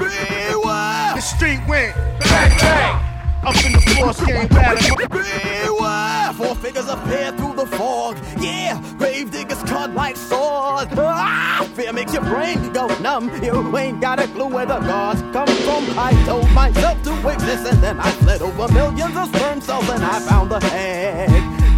The 1.21 1.27
street 1.27 1.61
went 1.69 1.95
bang 2.19 2.50
bang. 2.61 2.97
Up 3.45 3.55
in 3.67 3.73
the 3.73 3.81
force 3.95 4.25
game 4.25 4.49
battle. 4.49 4.97
Beware, 4.97 6.33
four 6.33 6.55
figures 6.55 6.89
appear 6.89 7.31
through 7.33 7.57
the 7.57 7.67
fog. 7.77 8.17
Yeah, 8.41 8.81
grave 8.97 9.31
diggers 9.31 9.62
cut 9.65 9.93
like 9.93 10.17
swords. 10.17 10.91
Ah, 10.97 11.69
fear 11.75 11.93
makes 11.93 12.15
your 12.15 12.23
brain 12.23 12.73
go 12.73 12.87
numb. 13.00 13.29
You 13.45 13.77
ain't 13.77 14.00
got 14.00 14.19
a 14.19 14.29
clue 14.29 14.47
where 14.47 14.65
the 14.65 14.79
gods 14.79 15.21
come 15.35 15.47
from. 15.47 15.99
I 15.99 16.12
told 16.25 16.50
myself 16.53 17.03
to 17.03 17.29
exist, 17.29 17.71
and 17.71 17.83
then 17.83 18.00
I 18.00 18.11
fled 18.12 18.41
over 18.41 18.73
millions 18.73 19.15
of 19.15 19.29
sperm 19.29 19.61
cells, 19.61 19.91
and 19.91 20.03
I 20.03 20.21
found 20.21 20.50
the 20.50 20.61
head. 20.61 21.29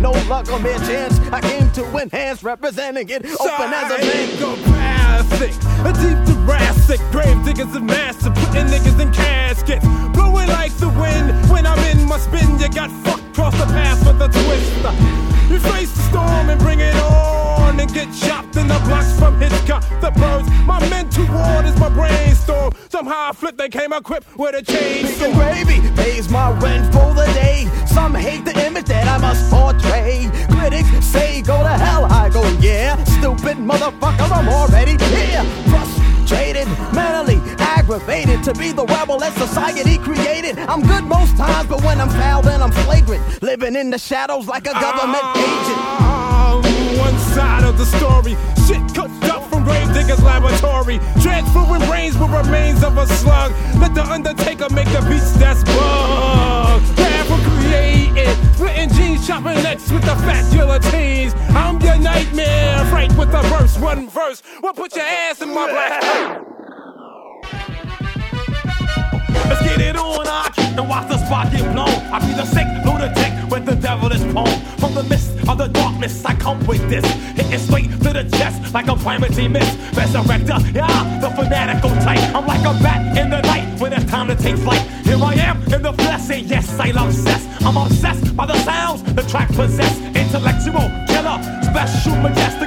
No 0.00 0.12
luck 0.30 0.52
or 0.52 0.60
mere 0.60 0.78
chance. 0.78 1.18
I 1.32 1.40
came 1.40 1.68
to 1.72 1.84
enhance, 1.98 2.44
representing 2.44 3.08
it 3.08 3.26
open 3.40 3.72
as 3.74 3.90
a 3.90 4.70
man. 4.70 5.01
Psychopathic, 5.32 5.86
a 5.86 5.92
deep 5.92 6.26
thoracic, 6.26 7.00
grave 7.10 7.44
diggers 7.44 7.74
and 7.74 7.86
master, 7.86 8.30
putting 8.30 8.66
niggas 8.66 9.00
in 9.00 9.12
caskets, 9.12 9.84
blowing 10.12 10.48
like 10.48 10.72
the 10.76 10.88
wind. 10.88 11.50
When 11.50 11.66
I'm 11.66 11.78
in 11.90 12.06
my 12.06 12.18
spin, 12.18 12.58
you 12.58 12.68
got 12.68 12.90
fucked 13.04 13.34
cross 13.34 13.58
the 13.58 13.66
path 13.66 14.06
with 14.06 14.20
a 14.20 14.28
twist. 14.28 15.50
You 15.50 15.58
face 15.58 15.92
the 15.92 16.02
storm 16.10 16.50
and 16.50 16.60
bring 16.60 16.80
it 16.80 16.94
on, 16.96 17.80
and 17.80 17.92
get 17.92 18.12
chopped 18.12 18.56
in 18.56 18.68
the 18.68 18.78
blocks 18.86 19.18
from 19.18 19.40
Hitchcock. 19.40 19.82
The 20.00 20.10
birds, 20.10 20.48
my 20.66 20.78
mental 20.88 21.26
ward 21.26 21.66
is 21.66 21.78
my 21.78 21.88
brainstorm. 21.88 22.72
Somehow 22.88 23.30
I 23.30 23.32
flip, 23.32 23.56
they 23.56 23.68
came 23.68 23.92
equipped 23.92 24.36
with 24.36 24.54
a 24.54 24.62
chainsaw. 24.62 25.32
gravy 25.34 25.80
pays 25.96 26.30
my 26.30 26.50
rent 26.60 26.92
for 26.92 27.14
the 27.14 27.26
day. 27.34 27.68
Some 27.86 28.14
hate 28.14 28.44
the 28.44 28.66
image 28.66 28.86
that 28.86 29.06
I 29.08 29.18
must 29.18 29.50
portray. 29.50 30.30
Critics 30.50 31.04
say 31.04 31.42
go 31.42 31.62
to 31.62 31.68
hell, 31.68 32.04
I 32.06 32.28
go 32.30 32.42
yeah. 32.60 33.02
Stupid 33.04 33.58
motherfucker, 33.58 34.28
to 38.52 38.58
be 38.58 38.72
the 38.72 38.84
rebel 38.86 39.18
that 39.18 39.32
society 39.34 39.98
created. 39.98 40.58
I'm 40.58 40.82
good 40.82 41.04
most 41.04 41.36
times, 41.36 41.68
but 41.68 41.82
when 41.84 42.00
I'm 42.00 42.08
foul, 42.08 42.42
then 42.42 42.62
I'm 42.62 42.72
flagrant. 42.72 43.42
Living 43.42 43.76
in 43.76 43.90
the 43.90 43.98
shadows 43.98 44.46
like 44.46 44.66
a 44.66 44.72
government 44.72 45.24
agent. 45.36 45.80
Ah, 46.00 46.60
one 46.98 47.18
side 47.34 47.64
of 47.64 47.78
the 47.78 47.86
story. 47.86 48.36
Shit 48.66 48.82
cooked 48.94 49.24
up 49.24 49.48
from 49.48 49.64
grave 49.64 49.92
diggers 49.94 50.22
laboratory. 50.22 50.98
Transferring 51.20 51.84
brains 51.88 52.18
with 52.18 52.30
remains 52.30 52.82
of 52.82 52.96
a 52.98 53.06
slug. 53.06 53.52
Let 53.80 53.94
the 53.94 54.04
undertaker 54.04 54.68
make 54.70 54.88
the 54.88 55.00
beats 55.08 55.32
that's 55.32 55.64
bug. 55.64 56.82
Never 56.96 57.38
created. 57.48 58.36
Splitting 58.54 58.90
jeans, 58.90 59.26
chopping 59.26 59.62
necks 59.62 59.90
with 59.90 60.02
the 60.02 60.16
fat 60.26 60.44
guillotines. 60.52 61.34
I'm 61.50 61.80
your 61.80 61.98
nightmare. 61.98 62.84
Right 62.92 63.12
with 63.16 63.32
the 63.32 63.42
verse, 63.42 63.78
one 63.78 64.08
verse. 64.08 64.42
Well, 64.62 64.74
put 64.74 64.94
your 64.94 65.04
ass 65.04 65.40
in 65.40 65.48
my 65.48 65.70
black 65.70 66.51
get 69.62 69.80
it 69.80 69.96
on, 69.96 70.26
I 70.26 70.52
and 70.78 70.88
watch 70.88 71.08
the 71.08 71.18
spot 71.18 71.50
get 71.52 71.64
blown. 71.72 71.88
I 72.12 72.18
be 72.20 72.32
the 72.32 72.44
sick 72.44 72.66
lunatic 72.84 73.32
with 73.50 73.66
the 73.66 73.76
devilish 73.76 74.22
poem. 74.32 74.60
From 74.78 74.94
the 74.94 75.02
mist 75.04 75.30
of 75.48 75.58
the 75.58 75.68
darkness, 75.68 76.24
I 76.24 76.34
come 76.34 76.64
with 76.66 76.88
this. 76.88 77.04
Hitting 77.36 77.58
straight 77.58 77.90
to 77.90 78.10
the 78.12 78.24
chest 78.36 78.72
like 78.74 78.88
a 78.88 78.96
primacy 78.96 79.48
miss. 79.48 79.68
Resurrector, 79.92 80.74
yeah, 80.74 81.20
the 81.20 81.30
fanatical 81.30 81.90
type. 82.02 82.22
I'm 82.34 82.46
like 82.46 82.60
a 82.60 82.74
bat 82.82 83.16
in 83.16 83.30
the 83.30 83.40
night 83.42 83.80
when 83.80 83.92
it's 83.92 84.04
time 84.06 84.28
to 84.28 84.36
take 84.36 84.56
flight. 84.56 84.82
Here 85.04 85.22
I 85.22 85.34
am 85.34 85.62
in 85.72 85.82
the 85.82 85.92
flesh, 85.92 86.30
and 86.30 86.46
yes, 86.48 86.78
I'm 86.80 86.96
obsessed. 86.96 87.48
I'm 87.62 87.76
obsessed 87.76 88.36
by 88.36 88.46
the 88.46 88.58
sounds 88.64 89.02
the 89.14 89.22
track 89.22 89.48
possess. 89.48 89.98
Intellectual, 90.16 90.88
killer, 91.06 91.38
special, 91.62 92.16
majestical. 92.16 92.61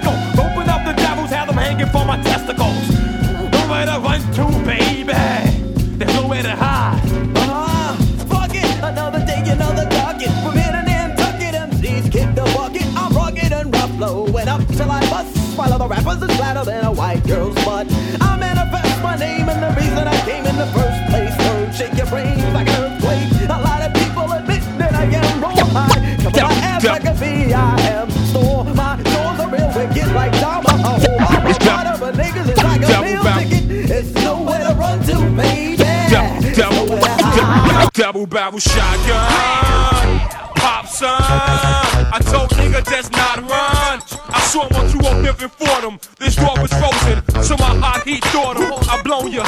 Double, 38.15 38.25
double 38.27 38.59
shotgun. 38.59 40.19
Pop 40.55 40.87
son. 40.87 41.11
I 41.19 42.19
told 42.23 42.49
nigga 42.51 42.83
that's 42.83 43.11
not 43.11 43.39
run. 43.39 44.01
I 44.29 44.39
saw 44.39 44.67
one 44.69 44.87
through 44.87 45.07
a 45.07 45.35
pimp 45.35 45.51
for 45.51 45.81
them. 45.81 45.99
This 46.17 46.35
door 46.37 46.55
was 46.61 46.71
frozen, 46.71 47.43
so 47.43 47.57
my 47.57 47.75
hot 47.83 48.07
heat 48.07 48.23
thought 48.25 48.57
him. 48.57 48.71
I 48.89 49.01
blown 49.03 49.31
ya. 49.31 49.43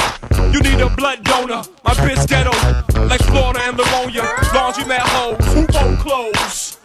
You 0.52 0.60
need 0.60 0.82
a 0.82 0.90
blood 0.90 1.24
donor. 1.24 1.64
My 1.86 1.94
bitch 1.94 2.28
ghetto, 2.28 2.52
like 3.08 3.22
Florida 3.22 3.67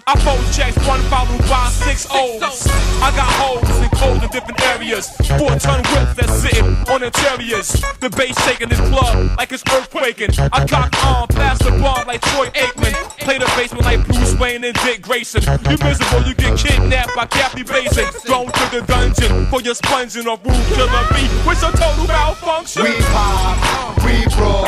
I 0.05 0.19
fold 0.19 0.43
checks, 0.53 0.77
one 0.87 1.01
followed 1.03 1.39
by 1.49 1.69
six 1.71 2.07
O's. 2.11 2.67
I 2.99 3.15
got 3.15 3.31
holes 3.39 3.63
and 3.79 3.93
codes 3.93 4.25
in 4.25 4.31
different 4.31 4.61
areas. 4.75 5.09
Four 5.39 5.55
ton 5.63 5.85
whips 5.95 6.15
that's 6.15 6.35
sitting 6.43 6.75
on 6.91 7.03
interiors. 7.05 7.71
The 8.01 8.11
bass 8.11 8.35
shaking 8.45 8.69
this 8.69 8.81
club 8.91 9.39
like 9.39 9.53
it's 9.53 9.63
earthquaking. 9.63 10.35
I 10.53 10.67
cock 10.67 10.91
on 11.07 11.29
past 11.29 11.63
the 11.63 11.71
bomb 11.71 12.07
like 12.07 12.21
Troy 12.21 12.47
Aikman. 12.51 12.95
Play 13.21 13.39
the 13.39 13.47
basement 13.55 13.85
like 13.85 14.05
Bruce 14.07 14.35
Wayne 14.41 14.65
and 14.65 14.77
Dick 14.83 15.03
Grayson. 15.03 15.43
You 15.71 15.79
miserable, 15.79 16.27
you 16.27 16.35
get 16.35 16.59
kidnapped 16.59 17.15
by 17.15 17.27
Kathy 17.27 17.63
Basin. 17.63 18.11
Thrown 18.27 18.47
to 18.47 18.65
the 18.75 18.83
dungeon 18.87 19.47
for 19.47 19.61
your 19.61 19.77
sponging 19.77 20.27
on 20.27 20.39
Rue 20.43 20.65
Killer 20.75 21.07
beat. 21.15 21.31
What's 21.47 21.63
a 21.63 21.71
total 21.71 22.07
malfunction? 22.09 22.83
We 22.83 22.99
pop, 23.15 24.03
we 24.03 24.27
brawl. 24.35 24.67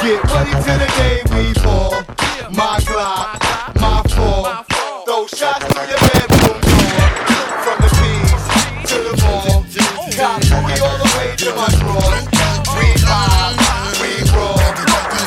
Get 0.00 0.24
ready 0.32 0.50
till 0.64 0.78
the 0.80 0.88
day 0.96 1.20
we 1.28 1.52
fall. 1.60 1.92
My 2.52 2.80
Glock, 2.80 3.80
my 3.80 4.02
fall. 4.16 4.64
Throw 5.04 5.26
shots 5.26 5.64
through 5.66 5.88
your 5.88 6.00
bedroom 6.12 6.58
door. 6.60 7.06
From 7.64 7.78
the 7.82 7.90
keys 7.98 8.42
to 8.90 8.96
the 9.08 9.14
ball. 9.22 9.64
Cop 10.16 10.40
we 10.66 10.72
all 10.80 10.98
the 10.98 11.08
way 11.16 11.34
to 11.36 11.50
my 11.56 11.68
drawers. 11.80 12.24
We 12.76 12.88
pop, 13.02 13.56
we 14.00 14.10
brawl. 14.30 14.58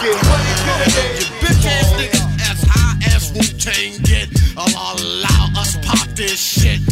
Get 0.01 0.17
ready 0.29 0.53
till 0.63 0.77
the 0.81 0.89
day 0.95 1.11
we 1.17 1.25
Bitch 1.41 1.65
ass 1.65 1.89
niggas 1.99 2.27
as 2.51 2.59
high 2.69 2.97
as 3.13 3.23
Wu 3.33 3.43
Tang 3.59 3.93
get. 4.03 4.29
Allow 4.55 5.61
us 5.61 5.77
pop 5.81 6.07
this 6.15 6.39
shit. 6.39 6.84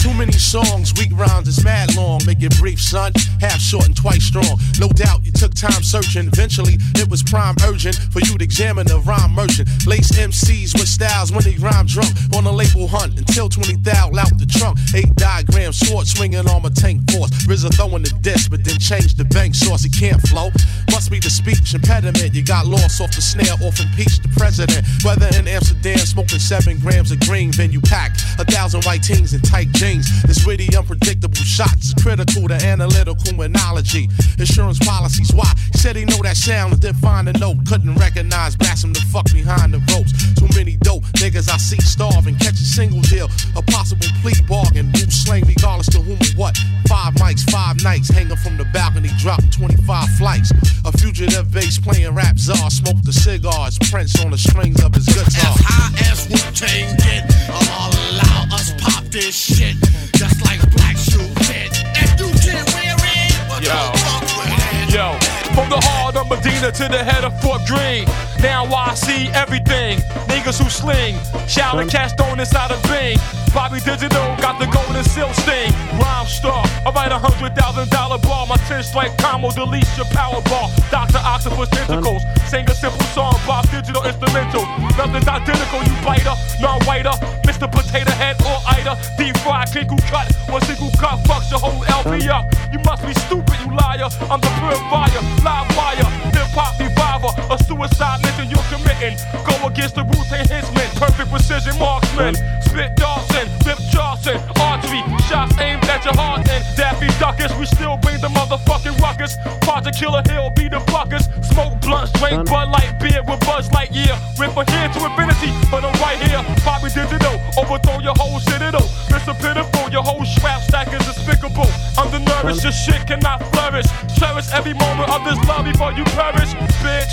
Too 0.00 0.12
many 0.14 0.32
songs, 0.32 0.92
weak 0.94 1.10
rhymes 1.12 1.48
is 1.48 1.64
mad 1.64 1.94
long. 1.96 2.20
Make 2.26 2.42
it 2.42 2.56
brief, 2.58 2.80
son. 2.80 3.12
Half 3.40 3.60
short 3.60 3.86
and 3.86 3.96
twice 3.96 4.24
strong. 4.24 4.58
No 4.78 4.88
doubt 4.88 5.24
you 5.24 5.32
took 5.32 5.54
time 5.54 5.82
searching. 5.82 6.28
Eventually, 6.28 6.76
it 6.96 7.08
was 7.08 7.22
prime 7.22 7.54
urgent 7.64 7.96
for 8.12 8.20
you 8.20 8.36
to 8.36 8.44
examine 8.44 8.86
the 8.86 9.00
rhyme 9.00 9.32
merchant. 9.32 9.68
Lace 9.86 10.12
MCs 10.12 10.74
with 10.74 10.88
styles 10.88 11.32
when 11.32 11.42
they 11.44 11.56
rhyme 11.56 11.86
drunk. 11.86 12.10
On 12.36 12.44
a 12.46 12.52
label 12.52 12.86
hunt 12.86 13.18
until 13.18 13.48
20 13.48 13.76
thou 13.76 14.10
out 14.18 14.36
the 14.38 14.46
trunk. 14.46 14.78
Eight 14.94 15.14
diagram 15.16 15.72
sword 15.72 16.06
swinging 16.06 16.46
on 16.48 16.62
my 16.62 16.70
tank 16.70 17.10
force. 17.10 17.30
RZA 17.46 17.74
throwing 17.74 18.02
the 18.02 18.14
disc, 18.20 18.50
but 18.50 18.64
then 18.64 18.78
change 18.78 19.14
the 19.14 19.24
bank 19.24 19.54
source. 19.54 19.84
It 19.84 19.92
can't 19.92 20.20
flow. 20.28 20.50
Must 20.90 21.10
be 21.10 21.18
the 21.18 21.30
speech 21.30 21.74
impediment. 21.74 22.34
You 22.34 22.44
got 22.44 22.66
lost 22.66 23.00
off 23.00 23.14
the 23.14 23.22
snare, 23.22 23.54
off 23.64 23.80
impeach 23.80 24.20
the 24.20 24.28
president. 24.36 24.84
Whether 25.02 25.28
in 25.38 25.48
Amsterdam, 25.48 25.98
smoking 25.98 26.38
seven 26.38 26.78
grams 26.78 27.10
of 27.10 27.20
green, 27.20 27.50
then 27.52 27.72
you 27.72 27.80
pack 27.80 28.16
a 28.38 28.44
thousand 28.44 28.84
white 28.84 29.02
teens 29.02 29.34
in 29.34 29.40
tight 29.54 29.70
jeans. 29.72 30.06
This 30.24 30.44
witty, 30.44 30.76
unpredictable 30.76 31.34
shots 31.34 31.94
critical 32.02 32.48
to 32.48 32.54
analytical 32.54 33.42
analogy. 33.42 34.08
Insurance 34.38 34.78
policies, 34.80 35.32
why? 35.32 35.50
Said 35.74 35.96
he 35.96 36.04
know 36.04 36.18
that 36.22 36.36
sound 36.36 36.74
then 36.82 36.94
find 36.94 37.28
a 37.28 37.32
note. 37.38 37.58
Couldn't 37.68 37.94
recognize, 37.94 38.56
blast 38.56 38.84
him 38.84 38.92
the 38.92 39.00
fuck 39.12 39.26
behind 39.32 39.72
the 39.72 39.78
ropes. 39.92 40.12
Too 40.34 40.48
many 40.58 40.76
dope 40.78 41.04
niggas 41.22 41.48
I 41.48 41.58
see 41.58 41.80
starving. 41.82 42.36
Catch 42.36 42.54
a 42.54 42.68
single 42.78 43.00
deal, 43.02 43.28
a 43.56 43.62
possible 43.62 44.06
plea 44.22 44.34
bargain. 44.48 44.86
Who 44.94 45.10
slang 45.10 45.44
regardless 45.46 45.88
to 45.90 46.00
whom 46.00 46.18
or 46.18 46.34
what. 46.36 46.56
Five 46.88 47.14
mics, 47.14 47.48
five 47.50 47.82
nights, 47.82 48.08
hanging 48.08 48.36
from 48.36 48.56
the 48.56 48.64
balcony, 48.72 49.10
dropping 49.18 49.50
25 49.50 50.08
flights. 50.18 50.50
A 50.84 50.90
fugitive 50.98 51.52
bass 51.52 51.78
playing 51.78 52.14
rap 52.14 52.38
czar, 52.38 52.70
smoke 52.70 53.00
the 53.04 53.12
cigars, 53.12 53.78
Prince 53.90 54.18
on 54.24 54.32
the 54.32 54.38
strings 54.38 54.82
of 54.82 54.94
his 54.94 55.06
guitar. 55.06 55.54
As 55.54 55.60
high 55.62 56.10
as 56.10 56.28
Wu 56.28 56.38
Tang 56.52 56.96
get, 56.98 57.22
I'll 57.50 57.92
allow 57.92 58.56
us 58.56 58.72
pop 58.78 59.04
this 59.04 59.43
shit 59.44 59.76
just 60.16 60.40
like 60.40 60.60
Black 60.72 60.96
Shoe 60.96 61.28
did. 61.44 61.68
If 62.00 62.16
you 62.16 62.32
can 62.40 62.64
wear 62.72 62.96
it, 62.96 63.36
but 63.44 63.60
Yo. 63.60 63.76
don't 63.76 63.98
fuck 64.00 64.24
with 64.40 64.48
it. 64.48 64.94
Yo, 64.96 65.12
from 65.52 65.68
the 65.68 65.80
heart 65.84 66.16
of 66.16 66.28
Medina 66.32 66.72
to 66.72 66.88
the 66.88 67.04
head 67.04 67.24
of 67.24 67.36
Fort 67.42 67.60
Greene. 67.68 68.08
Now 68.40 68.64
I 68.64 68.94
see 68.94 69.28
everything. 69.36 70.00
Niggas 70.32 70.56
who 70.62 70.70
sling. 70.70 71.20
Shouting 71.46 71.88
cash 71.88 72.12
thrown 72.14 72.40
inside 72.40 72.70
a 72.72 72.80
bing. 72.88 73.18
Bobby 73.52 73.80
Digital 73.80 74.24
got 74.40 74.58
the 74.58 74.66
golden 74.72 75.04
silk 75.04 75.34
sting. 75.44 75.72
Rhyme 76.00 76.26
star. 76.26 76.64
I 76.86 76.90
write 76.96 77.12
a 77.12 77.18
hundred 77.18 77.54
thousand 77.54 77.90
dollar 77.90 78.18
bar. 78.18 78.46
My 78.46 78.56
ten 78.64 78.82
strike 78.82 79.16
combo 79.18 79.50
deletes 79.50 79.92
your 79.96 80.08
power 80.08 80.40
bar. 80.48 80.70
Dr. 80.90 81.20
Octopus 81.20 81.68
tentacles. 81.68 82.22
Sing 82.48 82.64
a 82.70 82.74
simple 82.74 83.04
song. 83.12 83.36
Bob 83.46 83.68
Digital 83.70 84.02
instrumental. 84.04 84.64
Nothing's 84.96 85.28
identical, 85.28 85.84
you 85.84 85.94
biter. 86.00 86.32
Non-whiter. 86.60 87.12
Mr. 87.54 87.70
Potato 87.70 88.10
Head 88.10 88.34
or 88.42 88.58
Ida. 88.66 88.98
Deep 89.16 89.36
fried, 89.38 89.70
crinkle 89.70 89.98
cut. 90.10 90.26
One 90.50 90.60
single 90.62 90.90
cut 90.98 91.22
fucks 91.22 91.50
your 91.50 91.60
whole 91.60 91.84
LP 91.86 92.28
up. 92.28 92.50
You 92.72 92.80
must 92.80 93.06
be 93.06 93.14
stupid, 93.14 93.54
you 93.62 93.70
liar. 93.70 94.10
I'm 94.26 94.40
the 94.42 94.50
purifier. 94.58 95.22
Live 95.46 95.70
wire. 95.78 96.08
Hip 96.34 96.50
hop 96.50 96.74
reviver. 96.82 97.30
A 97.54 97.56
suicide 97.62 98.22
mission 98.26 98.50
you're 98.50 98.66
committing. 98.66 99.14
Go 99.46 99.54
against 99.68 99.94
the 99.94 100.02
Wu-Tang 100.02 100.48
Hinsman. 100.50 100.90
Perfect 100.98 101.30
precision 101.30 101.78
marksman. 101.78 102.34
Spit 102.62 102.96
Dawson. 102.96 103.46
Rip 103.62 103.78
Charleston. 104.24 104.62
Archery. 104.62 105.02
Shots 105.28 105.58
aimed 105.58 105.84
at 105.84 106.04
your 106.04 106.14
heart 106.14 106.48
and 106.48 106.64
Daffy 106.76 107.08
Duckers. 107.18 107.52
We 107.58 107.66
still 107.66 107.96
bring 107.98 108.20
the 108.20 108.28
motherfucking 108.28 108.98
ruckus. 109.00 109.36
Project 109.62 109.98
Killer 109.98 110.22
Hill 110.28 110.50
be 110.50 110.68
the 110.68 110.80
buckers. 110.92 111.28
Smoke 111.42 111.80
blunts, 111.80 112.12
drink 112.18 112.48
Bud 112.48 112.68
Light 112.70 112.98
beer 113.00 113.22
with 113.22 113.40
Buzz 113.40 113.68
Lightyear. 113.70 114.16
Rip 114.38 114.52
from 114.52 114.66
here 114.66 114.88
to 114.88 115.00
infinity, 115.04 115.52
but 115.70 115.84
I'm 115.84 115.94
right 116.00 116.20
here. 116.20 116.42
Bobby 116.64 116.88
Digital, 116.88 117.40
overthrow 117.58 118.00
your 118.00 118.14
whole 118.16 118.40
citadel. 118.40 118.86
Mr. 119.12 119.34
Pitiful, 119.36 119.90
your 119.90 120.02
whole 120.02 120.24
strap 120.24 120.62
stack 120.62 120.88
is 120.92 121.04
despicable. 121.06 121.68
I'm 121.98 122.10
the 122.10 122.20
nervous, 122.20 122.62
your 122.62 122.72
shit 122.72 123.06
cannot 123.06 123.42
flourish. 123.52 123.86
Cherish 124.18 124.50
every 124.52 124.74
moment 124.74 125.10
of 125.10 125.24
this 125.24 125.38
love 125.48 125.64
before 125.64 125.92
you 125.92 126.04
perish, 126.16 126.52
bitch. 126.82 127.12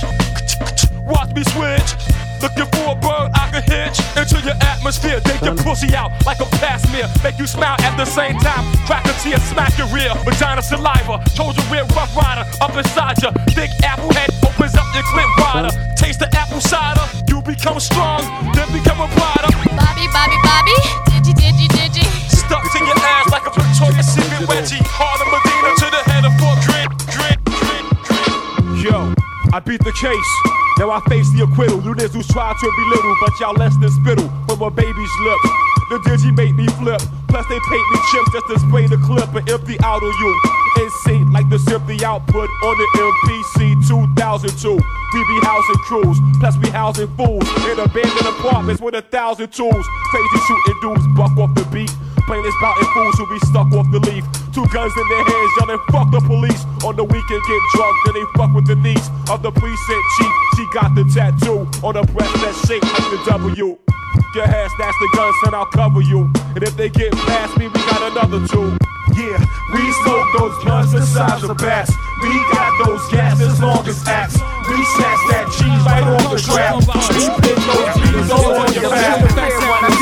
Watch 1.06 1.34
me 1.34 1.44
switch. 1.44 2.31
Looking 2.42 2.66
for 2.74 2.94
a 2.94 2.96
bird 2.96 3.30
I 3.38 3.50
can 3.54 3.64
hitch 3.64 4.02
into 4.18 4.42
your 4.42 4.58
atmosphere. 4.62 5.20
Take 5.22 5.42
your 5.42 5.56
pussy 5.56 5.96
out 5.96 6.10
like 6.26 6.40
a 6.42 6.50
pass 6.58 6.82
smear. 6.90 7.06
Make 7.24 7.38
you 7.38 7.46
smile 7.46 7.78
at 7.82 7.96
the 7.98 8.06
same 8.06 8.38
time. 8.40 8.66
Crack 8.86 9.06
a 9.06 9.14
tear, 9.22 9.38
smack 9.38 9.78
your 9.78 9.88
rear. 9.94 10.10
Vagina 10.26 10.62
saliva. 10.62 11.22
Told 11.36 11.56
you 11.58 11.64
we're 11.70 11.86
rough 11.94 12.16
rider. 12.18 12.46
Up 12.60 12.76
inside 12.76 13.22
ya. 13.22 13.32
Thick 13.54 13.70
apple 13.84 14.12
head 14.14 14.30
opens 14.42 14.74
up 14.76 14.90
your 14.94 15.04
clip 15.14 15.30
wider. 15.38 15.70
Taste 15.96 16.20
the 16.20 16.30
apple 16.36 16.62
cider. 16.62 17.06
You 17.28 17.42
become 17.42 17.80
strong, 17.80 18.22
then 18.54 18.68
become 18.74 19.00
a 19.02 19.08
rider. 19.22 19.50
Bobby, 19.78 20.06
Bobby, 20.10 20.38
Bobby, 20.42 20.78
digi, 21.14 21.34
digi, 21.38 21.68
digi. 21.70 22.06
Stuck 22.30 22.66
to 22.74 22.80
your 22.84 22.98
ass 22.98 23.30
like 23.32 23.46
a 23.46 23.54
Victoria's 23.54 24.08
Secret 24.08 24.50
wedgie. 24.50 24.82
Harlem 24.84 25.31
beat 29.66 29.84
the 29.84 29.92
case. 29.94 30.32
Now 30.78 30.92
I 30.92 31.00
face 31.10 31.30
the 31.34 31.44
acquittal. 31.44 31.82
You 31.82 31.94
niggas 31.94 32.14
who 32.14 32.24
try 32.24 32.54
to 32.54 32.68
belittle, 32.78 33.16
but 33.22 33.40
y'all 33.40 33.54
less 33.54 33.76
than 33.78 33.92
spittle 33.92 34.30
from 34.48 34.62
a 34.62 34.72
baby's 34.72 35.16
lip. 35.22 35.42
The 35.90 35.98
digi 36.06 36.36
make 36.36 36.56
me 36.56 36.68
flip. 36.80 37.02
Plus 37.28 37.46
they 37.48 37.60
paint 37.70 37.88
me 37.92 37.98
chips 38.12 38.32
just 38.32 38.48
to 38.48 38.60
spray 38.60 38.88
the 38.88 38.98
clip 38.98 39.34
and 39.36 39.48
empty 39.50 39.78
out 39.84 40.02
on 40.02 40.14
you. 40.20 40.32
Insane 40.84 41.32
like 41.32 41.50
the 41.50 41.60
simply 41.60 42.04
output 42.04 42.50
on 42.50 42.78
the 42.78 42.88
MPC 42.98 43.88
2002. 43.88 45.01
We 45.14 45.20
be 45.28 45.40
housing 45.44 45.76
crews, 45.84 46.18
plus 46.40 46.58
we 46.58 46.70
housing 46.70 47.08
fools 47.18 47.44
in 47.68 47.80
abandoned 47.80 48.28
apartments 48.40 48.82
with 48.82 48.96
a 48.96 49.02
thousand 49.02 49.52
tools. 49.52 49.86
Crazy 50.10 50.40
shooting 50.48 50.80
dudes 50.82 51.06
buck 51.18 51.36
off 51.38 51.54
the 51.54 51.68
beat. 51.68 51.92
Plainest 52.28 52.56
spouting 52.58 52.88
fools 52.94 53.16
who 53.20 53.28
be 53.28 53.40
stuck 53.52 53.68
off 53.76 53.88
the 53.92 54.00
leaf. 54.08 54.24
Two 54.56 54.64
guns 54.72 54.94
in 54.96 55.08
their 55.12 55.24
hands, 55.28 55.52
yelling 55.60 55.84
fuck 55.92 56.12
the 56.12 56.22
police. 56.24 56.64
On 56.88 56.96
the 56.96 57.04
weekend 57.04 57.44
get 57.44 57.62
drunk, 57.76 57.96
then 58.06 58.14
they 58.16 58.26
fuck 58.40 58.56
with 58.56 58.68
the 58.68 58.76
niece 58.80 59.10
of 59.30 59.44
the 59.44 59.52
precinct 59.52 60.06
chief. 60.16 60.34
She 60.56 60.64
got 60.72 60.96
the 60.96 61.04
tattoo 61.12 61.68
on 61.84 61.96
her 61.96 62.08
breast 62.08 62.32
that 62.40 62.56
shaped 62.64 62.88
like 62.88 63.12
the 63.12 63.20
W. 63.32 63.78
Your 64.36 64.48
hair 64.48 64.68
snatch 64.78 64.96
the 65.02 65.10
guns 65.12 65.36
and 65.44 65.56
I'll 65.56 65.66
cover 65.66 66.00
you. 66.00 66.32
And 66.56 66.64
if 66.64 66.78
they 66.78 66.88
get 66.88 67.12
past 67.28 67.58
me, 67.58 67.68
we 67.68 67.80
got 67.84 68.16
another 68.16 68.48
two. 68.48 68.78
Yeah, 69.12 69.44
we 69.76 69.92
smoke 70.08 70.28
those 70.40 70.64
blunts 70.64 70.94
the 70.94 71.02
size 71.02 71.44
of 71.44 71.58
bats. 71.58 71.92
We 72.22 72.30
got 72.54 72.86
those 72.86 73.02
gas 73.10 73.42
as 73.42 73.60
long 73.60 73.88
as 73.88 74.08
axe. 74.08 74.36
We 74.70 74.78
snatch 74.96 75.24
that 75.32 75.48
cheese 75.58 75.84
right 75.86 76.04
off 76.04 76.30
the 76.30 76.38
trap. 76.38 76.76
Put 76.78 77.56
those 77.66 77.96
beats 78.12 78.32
all 78.32 78.54
on 78.62 78.74
your 78.74 78.90
back. 78.92 80.01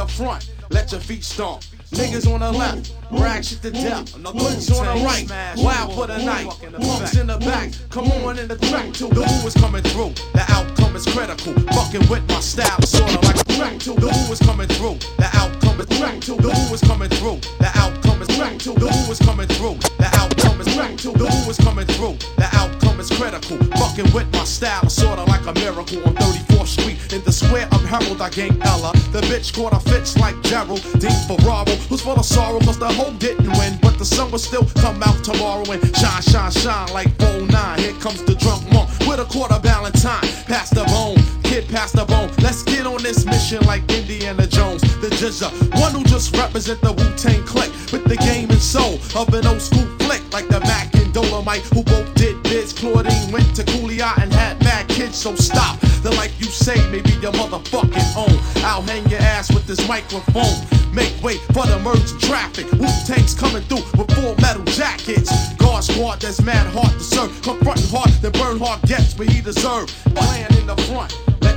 The 0.00 0.12
front, 0.12 0.50
let 0.70 0.90
your 0.92 1.00
feet 1.00 1.22
stomp. 1.22 1.62
Niggas 1.90 2.32
on 2.32 2.40
the 2.40 2.50
left, 2.50 2.94
rag 3.10 3.44
shit 3.44 3.60
to 3.62 3.70
death. 3.70 4.14
Boots 4.14 4.70
on 4.70 4.86
the 4.86 5.04
right, 5.04 5.26
wild 5.58 5.94
for 5.94 6.06
the 6.06 6.18
night. 6.24 6.48
Punks 6.80 7.16
in 7.16 7.26
the 7.26 7.36
back, 7.38 7.72
come 7.90 8.10
on 8.12 8.38
in 8.38 8.48
the 8.48 8.56
track 8.56 8.94
too. 8.94 9.08
The 9.08 9.22
who 9.26 9.46
is 9.46 9.54
coming 9.54 9.82
through, 9.82 10.14
the 10.32 10.44
outcome 10.48 10.96
is 10.96 11.04
critical. 11.04 11.52
Fucking 11.74 12.08
with 12.08 12.26
my 12.28 12.40
style, 12.40 12.80
sorta 12.82 13.20
like 13.26 13.49
a 13.50 13.56
track 13.56 13.78
too. 13.78 13.94
The 13.94 14.08
who 14.08 14.32
is 14.32 14.38
coming 14.40 14.68
through, 14.68 14.98
the 15.18 15.28
outcome 15.34 15.80
is 15.80 15.98
track 15.98 16.20
too. 16.20 16.36
The 16.36 16.50
who 16.50 16.74
is 16.74 16.80
coming 16.80 17.08
through, 17.08 17.38
the 17.58 17.70
outcome 17.74 18.22
is 18.22 18.28
track 18.36 18.58
too. 18.58 18.74
The 18.74 18.88
who 18.88 19.12
is 19.12 19.18
coming 19.18 19.48
through, 19.48 19.76
the 19.98 20.08
outcome 20.12 20.60
is 20.60 20.68
track 20.74 20.96
too. 20.96 21.12
The 21.12 21.26
who 21.26 21.50
is 21.50 21.58
coming 21.58 21.86
through, 21.86 22.16
the 22.36 22.48
outcome 22.52 23.00
is 23.00 23.10
critical. 23.10 23.56
Fucking 23.78 24.12
with 24.12 24.30
my 24.32 24.44
style 24.44 24.88
sorta 24.88 25.24
like 25.24 25.46
a 25.46 25.54
miracle 25.54 26.02
on 26.06 26.14
34th 26.14 26.68
Street. 26.68 26.98
In 27.12 27.22
the 27.24 27.32
square 27.32 27.66
of 27.72 27.82
Herald, 27.84 28.20
I 28.20 28.30
gang 28.30 28.56
Ella. 28.62 28.92
The 29.12 29.20
bitch 29.22 29.54
caught 29.54 29.72
a 29.72 29.80
fits 29.90 30.16
like 30.18 30.40
Gerald. 30.42 30.82
Dean 31.00 31.16
Ferraro, 31.26 31.74
who's 31.88 32.02
full 32.02 32.18
of 32.18 32.24
sorrow, 32.24 32.60
cause 32.60 32.78
the 32.78 32.88
hoe 32.88 33.12
didn't 33.18 33.50
win. 33.58 33.78
But 33.82 33.98
the 33.98 34.04
sun 34.04 34.30
will 34.30 34.38
still 34.38 34.66
come 34.78 35.02
out 35.02 35.24
tomorrow 35.24 35.64
and 35.70 35.80
shine, 35.96 36.22
shine, 36.22 36.52
shine 36.52 36.92
like 36.92 37.10
09. 37.18 37.78
Here 37.78 37.92
comes 38.00 38.22
the 38.24 38.34
drunk 38.34 38.70
monk 38.72 38.88
with 39.08 39.20
a 39.20 39.24
quarter 39.24 39.58
valentine. 39.58 40.28
Past 40.46 40.74
the 40.74 40.84
bone, 40.84 41.18
kid, 41.50 41.68
pass 41.68 41.90
the 41.90 42.04
bone. 42.04 42.30
Let's 42.38 42.62
get 42.62 42.86
on 42.86 43.02
this 43.02 43.26
mission 43.26 43.60
like 43.66 43.82
Indiana 43.90 44.46
Jones. 44.46 44.82
The 45.02 45.08
Jizza, 45.08 45.50
one 45.80 45.92
who 45.92 46.04
just 46.04 46.36
represent 46.36 46.80
the 46.80 46.92
Wu 46.92 47.04
Tang 47.16 47.42
clique 47.44 47.74
with 47.90 48.04
the 48.04 48.16
game 48.16 48.48
and 48.50 48.62
soul 48.62 49.00
of 49.16 49.34
an 49.34 49.46
old 49.46 49.60
school 49.60 49.86
flick 49.98 50.22
like 50.32 50.46
the 50.46 50.60
Mac 50.60 50.94
and 50.94 51.12
Dolomite, 51.12 51.66
who 51.74 51.82
both 51.82 52.14
did 52.14 52.40
bids. 52.44 52.72
Claudine 52.72 53.32
went 53.32 53.50
to 53.56 53.64
Cooley 53.64 54.00
and 54.00 54.32
had 54.32 54.62
mad 54.62 54.88
kids, 54.88 55.16
so 55.16 55.34
stop. 55.34 55.80
The 56.06 56.12
life 56.12 56.32
you 56.38 56.46
say 56.46 56.78
may 56.90 57.02
be 57.02 57.14
your 57.18 57.32
motherfucking 57.32 58.08
own. 58.16 58.36
I'll 58.64 58.82
hang 58.82 59.04
your 59.08 59.20
ass 59.20 59.52
with 59.52 59.66
this 59.66 59.82
microphone. 59.88 60.54
Make 60.94 61.20
way 61.20 61.38
for 61.54 61.66
the 61.66 61.80
merge 61.82 62.12
traffic. 62.22 62.70
Wu 62.78 62.86
Tang's 63.06 63.34
coming 63.34 63.62
through 63.64 63.82
with 63.98 64.10
full 64.14 64.36
metal 64.36 64.62
jackets. 64.78 65.30
Guard 65.54 65.82
squad 65.82 66.20
that's 66.20 66.40
mad 66.42 66.66
hard 66.72 66.92
to 66.92 67.00
serve. 67.00 67.42
Confronting 67.42 67.90
hard, 67.90 68.10
then 68.22 68.32
burn 68.38 68.58
hard 68.58 68.80
gets 68.82 69.18
what 69.18 69.28
he 69.28 69.40
deserve. 69.40 69.88
Playing 70.14 70.54
in 70.58 70.66
the 70.66 70.76
front, 70.88 71.10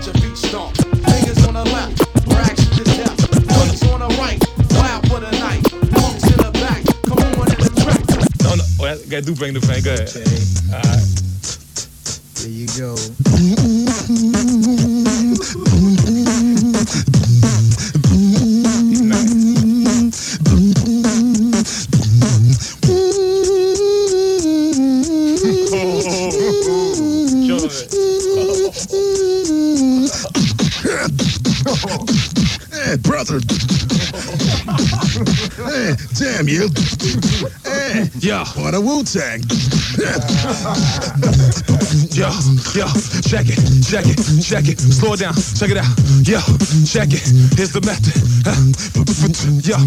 let 0.05 0.15
your 0.15 0.29
feet 0.29 0.37
stomp. 0.37 0.75
Fingers 0.75 1.47
on 1.47 1.53
the 1.53 1.63
left, 1.65 1.99
rags 2.27 2.69
to 2.77 2.83
death. 2.83 3.47
Guns 3.47 3.83
on 3.83 3.99
the 3.99 4.07
right, 4.19 4.39
wild 4.71 5.07
for 5.07 5.19
the 5.19 5.31
night. 5.39 5.63
Punks 5.91 6.23
in 6.23 6.37
the 6.37 6.51
back, 6.53 6.83
come 7.07 7.19
on 7.39 7.51
in 7.51 7.59
the 7.59 7.71
track. 7.81 8.03
No, 8.43 8.55
no. 8.55 8.63
Oh, 8.79 8.97
ja, 9.09 9.21
du 9.21 9.33
brengt 9.33 9.53
de 9.53 9.61
Frank. 9.61 9.83
Go 9.83 9.93
ahead. 9.93 10.09
Alright. 10.73 11.03
There 12.35 12.49
you 12.49 12.67
go. 12.77 12.95
You. 36.53 36.69
Hey, 37.65 38.09
yeah. 38.19 38.45
What 38.55 38.75
a 38.75 38.81
Wu 38.81 39.03
Tang. 39.03 39.41
Yo, 42.13 42.29
yo, 42.77 42.87
check 43.25 43.47
it, 43.49 43.59
check 43.81 44.05
it, 44.05 44.19
check 44.41 44.67
it. 44.67 44.79
Slow 44.79 45.13
it 45.13 45.19
down, 45.19 45.33
check 45.33 45.71
it 45.71 45.77
out. 45.77 45.89
Yo, 46.21 46.39
check 46.85 47.09
it. 47.09 47.25
Here's 47.57 47.73
the 47.73 47.81
method. 47.81 48.13
Yo, 49.65 49.77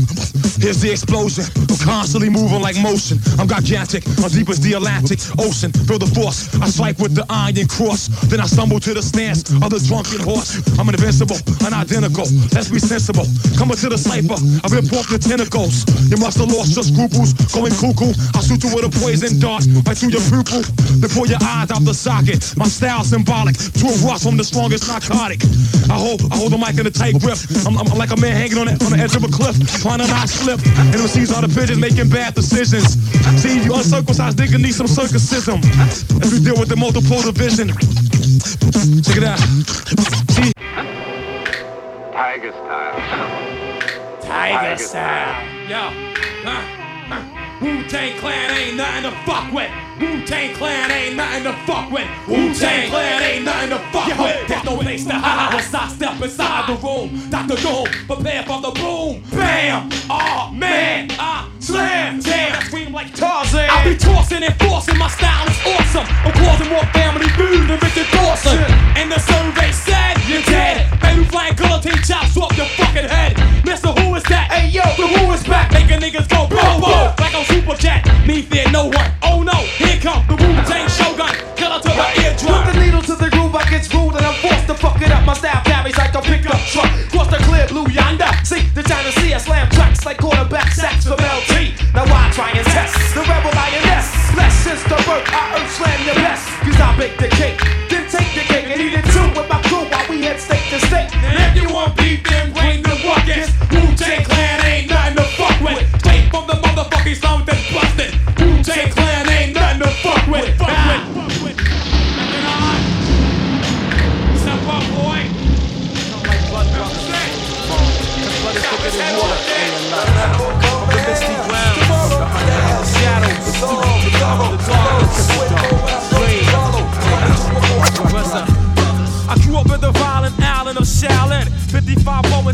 here's 0.59 0.81
the 0.81 0.91
explosion. 0.91 1.45
I'm 1.57 1.79
constantly 1.79 2.29
moving 2.29 2.61
like 2.61 2.77
motion. 2.81 3.19
I'm 3.39 3.49
gigantic, 3.49 4.07
I'm 4.23 4.31
deep 4.31 4.49
as 4.49 4.61
the 4.61 4.75
Atlantic 4.75 5.21
Ocean. 5.39 5.73
Feel 5.87 5.99
the 5.99 6.11
force. 6.11 6.49
I 6.61 6.69
swipe 6.69 6.99
with 6.99 7.15
the 7.15 7.25
iron 7.29 7.67
cross. 7.69 8.09
Then 8.29 8.41
I 8.41 8.47
stumble 8.47 8.81
to 8.81 8.95
the 8.95 9.03
stance 9.03 9.51
of 9.51 9.71
the 9.71 9.81
drunken 9.87 10.21
horse. 10.21 10.61
I'm 10.79 10.89
invincible, 10.89 11.39
unidentical. 11.65 12.27
Let's 12.53 12.69
be 12.69 12.79
sensible. 12.79 13.27
Coming 13.59 13.77
to 13.77 13.89
the 13.89 13.99
cipher, 13.99 14.39
I've 14.65 14.73
been 14.73 14.89
off 14.97 15.09
the 15.09 15.19
tentacles. 15.19 15.87
You 16.11 16.19
must 16.19 16.39
have 16.39 16.51
lost 16.51 16.75
your 16.75 16.85
scruples. 16.85 17.33
Going 17.53 17.73
cuckoo. 17.77 18.13
I'll 18.35 18.43
shoot 18.43 18.63
you 18.65 18.71
with 18.75 18.89
a 18.89 18.93
poison 18.93 19.39
dart 19.39 19.65
right 19.87 19.97
through 19.97 20.17
your 20.17 20.25
pupil. 20.29 20.63
Then 21.01 21.11
pull 21.11 21.27
your 21.27 21.43
eyes 21.43 21.71
out 21.71 21.85
the 21.85 21.95
socket. 21.95 22.43
My 22.57 22.67
style 22.67 23.05
symbolic 23.05 23.57
to 23.57 23.85
a 23.87 23.95
rush 24.05 24.25
from 24.25 24.37
the 24.37 24.45
strongest 24.45 24.89
narcotic. 24.89 25.41
I 25.89 25.97
hold, 25.97 26.25
I 26.33 26.37
hold 26.37 26.53
the 26.53 26.59
mic 26.59 26.79
in 26.79 26.87
a 26.87 26.95
tight 26.95 27.19
grip. 27.21 27.39
I'm, 27.67 27.79
I'm 27.79 27.87
like 27.97 28.11
a 28.11 28.19
man 28.19 28.35
hanging 28.35 28.59
on 28.59 28.67
the, 28.67 28.75
on 28.85 28.93
the 28.93 29.01
edge 29.01 29.15
of 29.15 29.23
a 29.23 29.31
cliff, 29.31 29.55
trying 29.81 30.01
to 30.01 30.07
not 30.09 30.29
slip. 30.47 30.61
And 30.79 30.95
MCs 30.95 31.35
are 31.35 31.43
the 31.47 31.53
pigeons 31.53 31.79
making 31.79 32.09
bad 32.09 32.35
decisions. 32.35 32.95
See, 33.43 33.63
you 33.65 33.75
uncircumcised 33.75 34.39
nigga 34.39 34.63
need 34.63 34.75
some 34.75 34.87
circumcision. 34.87 35.59
As 36.23 36.33
we 36.33 36.39
deal 36.39 36.59
with 36.59 36.69
the 36.69 36.77
multiple 36.77 37.21
division. 37.23 37.69
Check 39.03 39.17
it 39.17 39.25
out. 39.25 39.41
See, 40.31 40.53
Tiger 42.13 42.53
style. 42.53 42.97
Tiger 44.23 44.79
style. 44.79 45.35
Yo, 45.69 45.83
huh, 46.47 46.63
huh. 47.11 47.59
Wu 47.61 47.83
Tang 47.89 48.17
Clan 48.19 48.51
ain't 48.51 48.77
nothing 48.77 49.11
to 49.11 49.17
fuck 49.27 49.53
with. 49.53 49.86
Wu 50.01 50.27
Tang 50.27 50.55
Clan 50.55 50.91
ain't 50.91 51.17
nothing 51.17 51.45
to 51.45 51.53
fuck 51.65 51.91
with. 51.91 52.09
Wu 52.29 52.53
Tang 52.55 52.91
Clan 52.91 53.23
ain't 53.23 53.45
nothing 53.45 53.71
to 53.71 53.79
fuck 53.93 54.09
Yo, 54.09 54.23
with. 54.23 54.49
There's 54.49 54.65
no 54.65 54.77
place 54.77 55.05
to 55.07 55.15
hide 55.15 55.55
once 55.55 55.73
I 55.73 55.89
step 55.89 56.21
inside 56.21 56.69
the 56.69 56.87
room. 56.87 57.31
Dr. 57.31 57.57
Doom, 57.57 57.87
prepare 58.07 58.43
for 58.43 58.61
the 58.61 58.73
boom. 58.73 59.23
Bam! 59.31 59.89
Oh 60.11 60.51
man, 60.53 61.09
I 61.19 61.49
slam. 61.61 62.21
Damn, 62.21 62.57
I 62.57 62.65
scream 62.65 62.93
like 62.93 63.15
Tarzan. 63.15 63.71
I 63.71 63.85
be 63.85 63.97
tossing 63.97 64.43
and 64.43 64.55
forcing. 64.61 64.99
My 64.99 65.09
style 65.09 65.49
is 65.49 65.61
awesome. 65.65 66.07
I'm 66.25 66.33
causing 66.33 66.69
more 66.69 66.85
family 66.93 67.29
food 67.31 67.69
than 67.69 67.79
Richard 67.81 68.07
Dawson. 68.13 68.59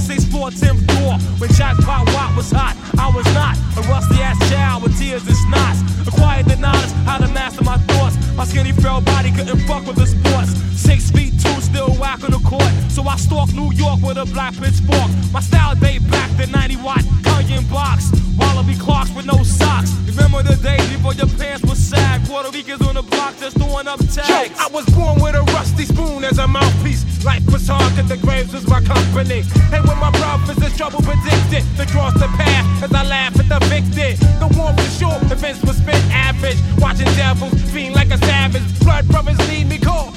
55 0.02 0.32
0 0.32 0.46
and 0.46 0.50
64 0.50 0.50
Tim 0.50 0.76
Thor. 0.86 1.18
When 1.38 1.50
Jackpot 1.52 2.06
Watt 2.14 2.36
was 2.36 2.50
hot, 2.50 2.76
I 2.98 3.08
was 3.14 3.26
not 3.34 3.56
a 3.76 3.82
rusty 3.88 4.20
ass 4.20 4.38
child 4.50 4.82
with 4.82 4.98
tears 4.98 5.26
and 5.26 5.36
snots. 5.36 5.80
Acquired 6.06 6.46
the 6.46 6.56
knowledge 6.56 6.90
how 7.06 7.18
to 7.18 7.28
master 7.28 7.64
my 7.64 7.78
thoughts. 7.78 8.16
My 8.34 8.44
skinny 8.44 8.72
frail 8.72 9.00
body 9.00 9.30
couldn't 9.30 9.60
fuck 9.66 9.86
with 9.86 9.96
the 9.96 10.06
sports. 10.06 10.54
Six 10.74 11.10
feet 11.10 11.32
two, 11.40 11.60
still 11.60 11.94
whack 11.94 12.24
on 12.24 12.30
the 12.30 12.38
court. 12.38 12.72
So 12.88 13.02
I 13.04 13.16
stalked 13.16 13.54
New 13.54 13.72
York 13.72 14.00
with 14.02 14.16
a 14.16 14.26
black 14.26 14.54
pitchfork. 14.54 15.10
My 15.32 15.40
style 15.40 15.74
date 15.76 16.02
back 16.10 16.30
to 16.38 16.46
90 16.46 16.76
watt 16.76 17.02
Cunyon 17.22 17.68
box. 17.70 18.10
Wallaby 18.38 18.74
clocks 18.76 19.10
with 19.14 19.26
no 19.26 19.42
socks. 19.42 19.92
Remember 20.06 20.42
the 20.42 20.56
days 20.56 20.86
before 20.90 21.14
your 21.14 21.28
pants 21.38 21.62
were 21.64 21.74
sag. 21.74 22.24
Puerto 22.26 22.50
Ricans 22.50 22.82
on 22.86 22.94
the 22.94 23.02
block 23.02 23.34
just 23.38 23.56
throwing 23.56 23.88
up 23.88 23.98
tags. 24.12 24.28
Yo, 24.28 24.64
I 24.64 24.68
was 24.72 24.84
born 24.94 25.20
with 25.20 25.34
a 25.34 25.42
rusty 25.52 25.84
spoon 25.84 26.24
as 26.24 26.38
a 26.38 26.46
mouthpiece. 26.46 27.04
Life 27.24 27.44
was 27.52 27.68
hard, 27.68 27.94
cause 27.94 28.08
the 28.08 28.16
graves 28.16 28.52
was 28.52 28.66
my 28.66 28.80
company. 28.80 29.42
Hey, 29.70 29.80
when 29.80 29.98
my 29.98 30.10
brothers 30.10 30.58
is 30.58 30.76
trouble 30.76 31.00
predicted, 31.02 31.62
the 31.76 31.86
cross 31.92 32.14
the 32.14 32.28
path 32.36 32.82
as 32.82 32.92
I 32.92 33.04
laugh 33.04 33.38
at 33.38 33.48
the 33.48 33.60
victim. 33.66 34.18
The 34.40 34.48
one 34.58 34.74
was 34.76 34.98
short, 34.98 35.20
the 35.28 35.36
fence 35.36 35.62
was 35.62 35.76
spent 35.76 36.02
average. 36.12 36.58
Watching 36.78 37.06
devils 37.14 37.54
fiend 37.70 37.94
like 37.94 38.10
a 38.10 38.18
savage. 38.18 38.62
Blood 38.80 39.06
brothers 39.08 39.38
need 39.48 39.68
me 39.68 39.78
call. 39.78 40.12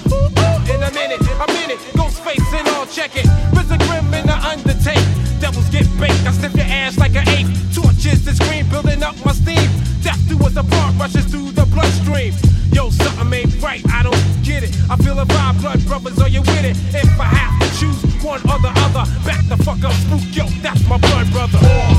In 0.65 0.81
a 0.81 0.91
minute, 0.91 1.21
a 1.21 1.47
minute, 1.53 1.79
ghost 1.95 2.23
face 2.23 2.41
and 2.53 2.67
all 2.69 2.87
check 2.87 3.15
it. 3.15 3.27
Risen 3.53 3.77
grim 3.85 4.13
in 4.13 4.25
the 4.25 4.37
undertake. 4.41 5.05
Devils 5.39 5.69
get 5.69 5.85
baked, 5.99 6.25
I 6.25 6.31
sniff 6.31 6.55
your 6.55 6.65
ass 6.65 6.97
like 6.97 7.15
an 7.15 7.27
Torches 8.05 8.27
and 8.27 8.37
scream, 8.37 8.69
building 8.69 9.01
up 9.01 9.15
my 9.25 9.31
steam. 9.31 9.69
Death 10.03 10.21
do 10.29 10.37
us 10.45 10.55
apart, 10.55 10.93
rushes 10.99 11.25
through 11.25 11.51
the 11.51 11.65
bloodstream. 11.65 12.33
Yo, 12.71 12.91
something 12.91 13.33
ain't 13.33 13.61
right, 13.63 13.81
I 13.91 14.03
don't 14.03 14.21
get 14.43 14.61
it. 14.61 14.69
I 14.89 14.95
feel 14.97 15.17
a 15.17 15.25
vibe, 15.25 15.59
blood 15.61 15.83
brothers, 15.85 16.19
are 16.19 16.29
you 16.29 16.41
with 16.41 16.65
it? 16.65 16.77
If 16.93 17.19
I 17.19 17.25
have 17.25 17.59
to 17.61 17.79
choose 17.79 17.97
one 18.23 18.41
or 18.41 18.59
the 18.59 18.71
other, 18.85 19.09
back 19.25 19.43
the 19.49 19.57
fuck 19.57 19.83
up, 19.83 19.93
spook, 19.93 20.21
yo, 20.31 20.45
that's 20.61 20.87
my 20.87 20.97
blood 20.99 21.31
brother. 21.31 21.57
All, 21.57 21.94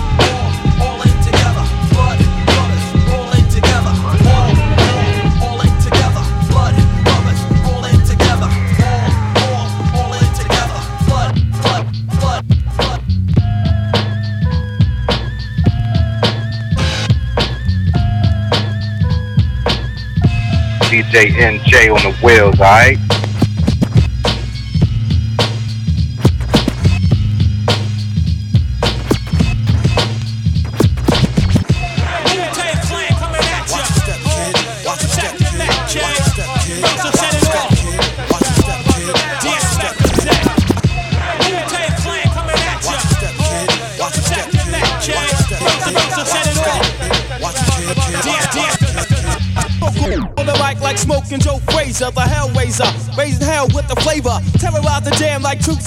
DJ 21.17 21.31
NJ 21.33 21.97
on 21.97 22.13
the 22.13 22.19
wheels, 22.23 22.61
alright? 22.61 23.26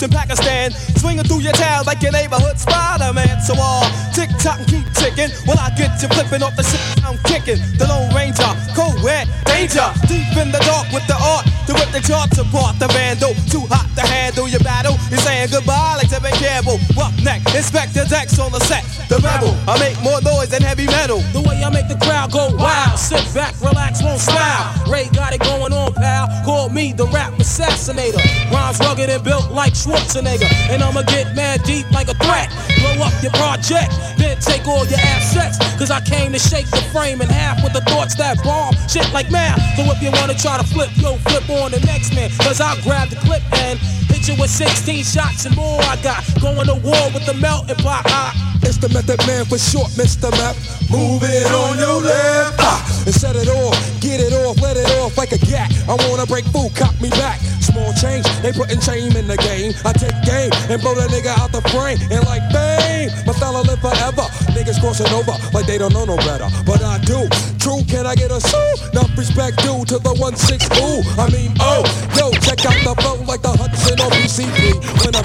In 0.02 0.10
Pakistan, 0.10 0.72
swinging 0.98 1.24
through 1.24 1.42
your 1.42 1.54
town 1.54 1.84
like 1.86 2.02
your 2.02 2.12
neighborhood 2.12 2.58
Spider-Man. 2.58 3.42
So 3.42 3.54
all 3.60 3.84
tick 4.14 4.30
tock 4.40 4.60
and 4.60 4.68
keep 4.68 4.86
ticking, 4.94 5.30
when 5.46 5.58
I 5.58 5.70
get 5.76 6.02
you 6.02 6.08
flipping 6.10 6.44
off 6.44 6.56
the 6.56 6.64
shit 6.64 6.80
I'm 7.04 7.18
kicking. 7.24 7.60
The 7.78 7.88
Lone 7.88 8.14
Ranger, 8.16 8.48
cold 8.76 9.02
red, 9.04 9.28
danger, 9.46 9.86
deep 10.08 10.32
in 10.38 10.52
the 10.52 10.62
dark 10.64 10.92
with 10.92 11.06
the 11.08 11.18
art 11.20 11.46
to 11.70 11.76
rip 11.78 11.90
the 11.94 12.02
charts 12.02 12.38
apart. 12.42 12.80
The 12.82 12.88
vandal, 12.90 13.38
too 13.46 13.62
hot 13.70 13.86
to 13.94 14.02
handle 14.02 14.50
your 14.50 14.60
battle. 14.66 14.98
You're 15.14 15.22
saying 15.22 15.50
goodbye 15.54 16.02
like 16.02 16.10
Tevin 16.10 16.34
Campbell. 16.42 16.82
Rough 16.98 17.14
neck, 17.22 17.46
Inspector 17.54 18.02
Dex 18.10 18.40
on 18.42 18.52
the 18.52 18.60
set. 18.66 18.82
The 19.06 19.22
rebel, 19.22 19.54
I 19.70 19.78
make 19.78 19.98
more 20.02 20.22
noise 20.22 20.50
than 20.50 20.62
heavy 20.62 20.86
metal. 20.86 21.22
The 21.30 21.42
way 21.46 21.62
I 21.62 21.70
make 21.70 21.88
the 21.88 21.98
crowd 22.02 22.32
go 22.32 22.50
wild. 22.58 22.98
Sit 22.98 23.22
back, 23.34 23.54
relax, 23.62 24.02
won't 24.02 24.20
smile. 24.20 24.66
Ray 24.90 25.10
got 25.14 25.34
it 25.34 25.42
going 25.42 25.74
on, 25.74 25.94
pal. 25.94 26.26
Call 26.44 26.70
me 26.70 26.94
the 26.94 27.06
rap 27.14 27.34
assassinator. 27.38 28.22
Rhymes 28.50 28.80
rugged 28.80 29.10
and 29.10 29.24
built 29.24 29.52
like 29.52 29.74
Schwarzenegger. 29.74 30.50
And 30.74 30.82
I'ma 30.82 31.04
get 31.04 31.36
mad 31.36 31.62
deep 31.64 31.90
like 31.92 32.10
a 32.10 32.18
threat. 32.18 32.50
Blow 32.82 33.06
up 33.06 33.14
your 33.22 33.34
project, 33.38 33.94
then 34.18 34.38
take 34.42 34.66
all 34.66 34.86
your 34.86 35.02
assets. 35.02 35.58
Cause 35.78 35.92
I 35.92 36.02
came 36.02 36.32
to 36.34 36.40
shake 36.40 36.70
the 36.72 36.82
frame 36.94 37.22
in 37.22 37.30
half 37.30 37.64
with 37.64 37.74
the 37.74 37.82
thoughts 37.82 38.16
that 38.16 38.42
bomb. 38.44 38.74
Shit 38.88 39.12
like 39.14 39.30
math. 39.30 39.60
So 39.78 39.84
if 39.92 40.02
you 40.02 40.12
wanna 40.12 40.34
try 40.34 40.58
to 40.58 40.66
flip, 40.66 40.90
yo, 40.98 41.16
flip 41.30 41.50
on 41.50 41.59
the 41.68 41.82
next 41.86 42.16
man. 42.16 42.30
Cause 42.40 42.62
I'll 42.62 42.82
grab 42.84 43.10
the 43.10 43.18
clip 43.18 43.44
and 43.54 43.78
hit 44.20 44.36
you 44.36 44.42
with 44.42 44.50
16 44.50 45.04
shots 45.04 45.46
and 45.46 45.56
more. 45.56 45.82
I 45.82 45.98
got 46.02 46.24
going 46.42 46.68
to 46.68 46.76
war 46.76 47.06
with 47.14 47.26
the 47.26 47.34
melting 47.34 47.76
pot. 47.78 48.04
I, 48.06 48.34
It's 48.62 48.78
the 48.78 48.90
method 48.90 49.20
man 49.26 49.46
for 49.46 49.58
short, 49.58 49.90
Mr. 49.96 50.32
Map. 50.32 50.56
Move 50.92 51.24
it 51.24 51.48
on 51.52 51.78
your 51.78 52.02
left. 52.02 52.58
Ah, 52.60 53.04
and 53.06 53.16
set 53.16 53.36
it 53.36 53.48
off, 53.48 53.78
get 54.02 54.20
it 54.20 54.34
off, 54.34 54.60
let 54.62 54.76
it 54.76 54.90
off 55.00 55.18
like 55.18 55.32
a 55.32 55.38
gat. 55.38 55.72
I 55.88 55.96
wanna 56.10 56.26
break 56.26 56.46
food, 56.52 56.76
cop 56.76 56.94
me 57.00 57.10
back. 57.12 57.40
Small 57.62 57.94
change, 57.94 58.26
they 58.42 58.52
putting 58.52 58.82
shame 58.82 59.16
in 59.16 59.28
the 59.28 59.38
game. 59.38 59.72
I 59.86 59.94
take 59.94 60.18
game 60.26 60.52
and 60.68 60.82
blow 60.82 60.96
the 60.96 61.08
nigga 61.08 61.32
out 61.38 61.52
the 61.52 61.62
frame. 61.70 62.00
And 62.12 62.26
like 62.26 62.44
fame, 62.52 63.14
my 63.26 63.34
fella 63.38 63.62
live 63.62 63.80
forever. 63.80 64.26
Niggas 64.58 64.82
crossing 64.82 65.12
over 65.14 65.38
like 65.54 65.68
they 65.68 65.78
don't 65.78 65.94
know 65.94 66.06
no 66.06 66.18
better. 66.18 66.50
But 66.66 66.82
I 66.82 66.98
do. 67.06 67.30
True, 67.62 67.86
can 67.88 68.08
I 68.08 68.16
get 68.16 68.32
a 68.32 68.42
sue? 68.42 68.74
Enough 68.92 69.14
respect 69.18 69.62
due 69.62 69.86
to 69.86 70.00
the 70.00 70.14
1-6 70.18 70.66
ooh. 70.82 71.06
I 71.22 71.30
mean, 71.30 71.54
oh, 71.62 71.86
yo, 72.18 72.32
check 72.42 72.66
out 72.66 72.80
the 72.82 72.96
flow 73.02 73.22
like 73.30 73.42
the 73.44 73.54
When 74.00 75.16
I'm. 75.16 75.24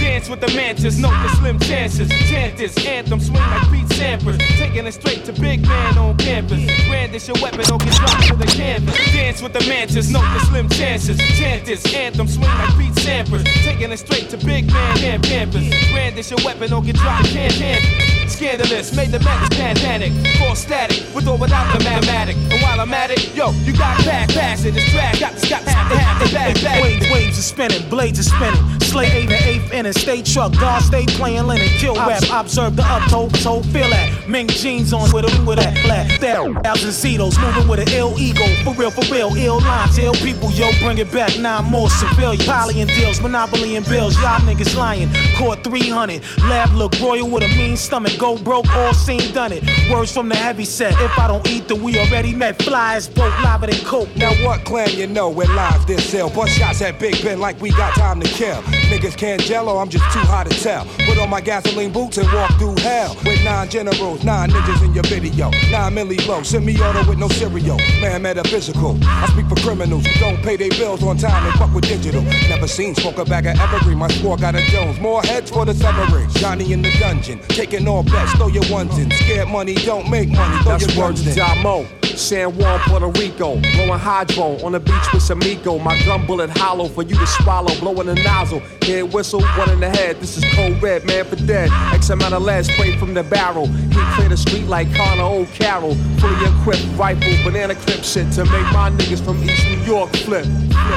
Dance 0.00 0.28
with 0.28 0.40
the 0.40 0.52
mantis, 0.56 0.98
note 0.98 1.14
the 1.22 1.28
slim 1.36 1.58
chances. 1.60 2.08
Chant 2.28 2.56
this 2.56 2.76
anthem, 2.84 3.20
swing 3.20 3.38
like 3.38 3.70
Pete 3.70 3.86
Sampras. 3.96 4.38
Taking 4.58 4.86
it 4.86 4.92
straight 4.92 5.24
to 5.26 5.32
big 5.32 5.62
man 5.62 5.96
on 5.96 6.16
campus. 6.16 6.64
Brandish 6.88 7.28
your 7.28 7.36
weapon 7.40 7.60
don't 7.60 7.82
get 7.82 7.94
dropped 7.94 8.26
to 8.26 8.34
the 8.34 8.46
canvas. 8.46 8.96
Dance 9.12 9.40
with 9.40 9.52
the 9.52 9.60
mantis, 9.68 10.10
note 10.10 10.22
the 10.34 10.40
slim 10.46 10.68
chances. 10.68 11.18
Chant 11.38 11.64
this 11.64 11.94
anthem, 11.94 12.26
swing 12.26 12.48
like 12.48 12.76
Pete 12.76 12.94
Sampras. 12.94 13.44
Taking 13.62 13.92
it 13.92 13.98
straight 13.98 14.28
to 14.30 14.36
big 14.38 14.66
man 14.72 15.14
on 15.14 15.22
campus. 15.22 15.68
Brandish 15.92 16.30
your 16.30 16.40
weapon 16.44 16.70
don't 16.70 16.84
get 16.84 16.96
dropped 16.96 17.26
to 17.26 17.34
the 17.34 17.48
canvas. 17.50 18.17
Scandalous, 18.28 18.94
made 18.94 19.10
the 19.10 19.20
madness 19.20 19.58
pan 19.58 19.76
panic. 19.76 20.12
Full 20.38 20.54
static, 20.54 21.02
with 21.14 21.26
or 21.26 21.36
without 21.36 21.72
the 21.76 21.82
mathematic. 21.82 22.36
And 22.36 22.62
while 22.62 22.80
I'm 22.80 22.92
at 22.92 23.10
it, 23.10 23.34
yo, 23.34 23.50
you 23.64 23.72
got 23.72 23.96
back, 24.04 24.28
pass 24.30 24.64
it. 24.64 24.76
It's 24.76 24.90
drag, 24.92 25.18
got 25.18 25.32
this, 25.34 25.48
got 25.48 25.64
this, 25.64 25.74
have 25.74 25.90
to 25.90 25.98
have 25.98 26.18
the 26.26 26.34
bag, 26.34 26.54
bag. 26.62 26.82
Waves, 26.82 27.10
waves 27.10 27.38
are 27.38 27.42
spinning, 27.42 27.88
blades 27.88 28.18
are 28.18 28.22
spinning. 28.22 28.80
Slay 28.80 29.06
eight 29.06 29.30
and 29.30 29.44
eighth 29.44 29.72
inning, 29.72 29.92
stay 29.92 30.22
truck, 30.22 30.52
guard 30.52 30.82
stay 30.82 31.06
playing 31.06 31.46
linen. 31.46 31.68
Kill 31.78 31.94
rap, 31.94 32.22
observe 32.32 32.76
the 32.76 32.82
up, 32.84 33.08
toe 33.10 33.28
toe, 33.28 33.62
feel 33.62 33.88
that. 33.90 34.28
Mink 34.28 34.50
jeans 34.50 34.92
on 34.92 35.10
with 35.12 35.24
a 35.24 35.44
with 35.44 35.58
that 35.58 35.76
flat. 35.78 36.20
That 36.20 36.62
thousand 36.62 36.90
Zetos, 36.90 37.40
moving 37.40 37.68
with 37.68 37.80
an 37.80 37.88
ill 37.94 38.18
ego. 38.18 38.44
For 38.64 38.74
real, 38.74 38.90
for 38.90 39.04
real, 39.12 39.34
ill 39.36 39.60
lines, 39.60 39.98
ill 39.98 40.14
people, 40.14 40.50
yo, 40.52 40.70
bring 40.80 40.98
it 40.98 41.10
back. 41.10 41.38
Nine 41.38 41.64
more 41.64 41.88
civilian. 41.90 42.44
Poly 42.44 42.80
and 42.80 42.90
deals, 42.90 43.20
monopoly 43.20 43.76
and 43.76 43.86
bills. 43.86 44.14
Y'all 44.16 44.40
niggas 44.40 44.76
lying. 44.76 45.08
Court 45.36 45.62
300. 45.64 46.22
Lab 46.42 46.72
look 46.74 46.98
royal 47.00 47.28
with 47.28 47.42
a 47.42 47.48
mean 47.56 47.76
stomach. 47.76 48.17
Go 48.18 48.36
broke, 48.36 48.68
all 48.74 48.92
seen 48.94 49.32
done 49.32 49.52
it. 49.52 49.62
Words 49.90 50.12
from 50.12 50.28
the 50.28 50.34
heavy 50.34 50.64
set. 50.64 50.92
If 51.00 51.16
I 51.18 51.28
don't 51.28 51.46
eat, 51.48 51.68
then 51.68 51.80
we 51.82 51.96
already 51.98 52.34
met. 52.34 52.60
Flies 52.60 53.08
broke, 53.08 53.38
lava 53.42 53.68
than 53.68 53.76
coke. 53.84 54.08
Now 54.16 54.32
what 54.44 54.64
clan 54.64 54.90
you 54.90 55.06
know 55.06 55.28
where 55.28 55.46
lives 55.46 55.86
this 55.86 56.10
sell? 56.10 56.28
Bust 56.28 56.52
shots 56.58 56.82
at 56.82 56.98
Big 56.98 57.22
Ben 57.22 57.38
like 57.38 57.60
we 57.60 57.70
got 57.70 57.94
time 57.94 58.20
to 58.20 58.28
kill. 58.28 58.60
Niggas 58.90 59.16
can't 59.16 59.40
jello, 59.42 59.78
I'm 59.78 59.88
just 59.88 60.04
too 60.12 60.18
hot 60.20 60.50
to 60.50 60.60
tell. 60.60 60.84
Put 61.06 61.18
on 61.18 61.30
my 61.30 61.40
gasoline 61.40 61.92
boots 61.92 62.18
and 62.18 62.30
walk 62.32 62.50
through 62.58 62.74
hell. 62.78 63.16
With 63.24 63.44
nine 63.44 63.68
generals, 63.68 64.24
nine 64.24 64.50
niggas 64.50 64.84
in 64.84 64.94
your 64.94 65.04
video. 65.04 65.50
Nine 65.70 65.94
milli 65.94 66.26
low, 66.26 66.42
semi-auto 66.42 67.08
with 67.08 67.18
no 67.18 67.28
cereal. 67.28 67.76
Man, 68.00 68.22
metaphysical. 68.22 68.98
I 69.02 69.28
speak 69.28 69.46
for 69.46 69.60
criminals 69.62 70.04
who 70.06 70.18
don't 70.18 70.42
pay 70.42 70.56
their 70.56 70.70
bills 70.70 71.04
on 71.04 71.18
time 71.18 71.46
and 71.46 71.54
fuck 71.56 71.72
with 71.72 71.86
digital. 71.86 72.22
Never 72.48 72.66
seen 72.66 72.96
smoke 72.96 73.18
a 73.18 73.24
bag 73.24 73.46
of 73.46 73.60
evergreen. 73.60 73.98
My 73.98 74.08
score 74.08 74.36
got 74.36 74.56
a 74.56 74.62
Jones. 74.66 74.98
More 74.98 75.22
heads 75.22 75.50
for 75.50 75.64
the 75.64 75.74
severage. 75.74 76.32
Johnny 76.34 76.72
in 76.72 76.82
the 76.82 76.90
dungeon, 76.98 77.38
taking 77.48 77.86
all 77.86 78.07
bets. 78.10 78.32
Throw 78.34 78.48
your 78.48 78.70
ones 78.70 78.96
in. 78.98 79.10
Scared 79.10 79.48
money 79.48 79.74
don't 79.74 80.10
make 80.10 80.28
money. 80.30 80.62
Throw 80.62 80.72
That's 80.72 80.94
your 80.94 81.04
words 81.04 81.24
ones 81.24 81.36
in. 81.36 81.44
Damo. 81.44 82.07
San 82.18 82.56
Juan, 82.56 82.80
Puerto 82.80 83.08
Rico. 83.18 83.56
Blowing 83.60 83.98
hydro 83.98 84.58
on 84.64 84.72
the 84.72 84.80
beach 84.80 85.12
with 85.12 85.22
some 85.22 85.42
ego. 85.42 85.78
My 85.78 85.98
gun 86.04 86.26
bullet 86.26 86.50
hollow 86.50 86.88
for 86.88 87.02
you 87.02 87.16
to 87.16 87.26
swallow. 87.26 87.74
Blowing 87.78 88.06
the 88.06 88.14
nozzle. 88.16 88.60
Head 88.82 89.12
whistle, 89.12 89.42
one 89.42 89.70
in 89.70 89.80
the 89.80 89.88
head. 89.88 90.20
This 90.20 90.36
is 90.36 90.44
cold 90.54 90.82
red, 90.82 91.04
man 91.04 91.24
for 91.24 91.36
dead. 91.36 91.70
X 91.94 92.10
amount 92.10 92.34
of 92.34 92.42
lead 92.42 92.64
sprayed 92.66 92.98
from 92.98 93.14
the 93.14 93.22
barrel. 93.22 93.66
He 93.66 94.00
clear 94.14 94.28
the 94.28 94.36
street 94.36 94.66
like 94.66 94.92
Connor 94.94 95.22
O'Carroll. 95.22 95.94
Fully 96.18 96.46
equipped 96.46 96.86
rifle, 96.96 97.32
banana 97.44 97.74
clip 97.74 98.02
shit 98.02 98.30
to 98.32 98.44
make 98.44 98.72
my 98.72 98.90
niggas 98.90 99.24
from 99.24 99.42
East 99.42 99.64
New 99.66 99.78
York 99.84 100.10
flip. 100.16 100.46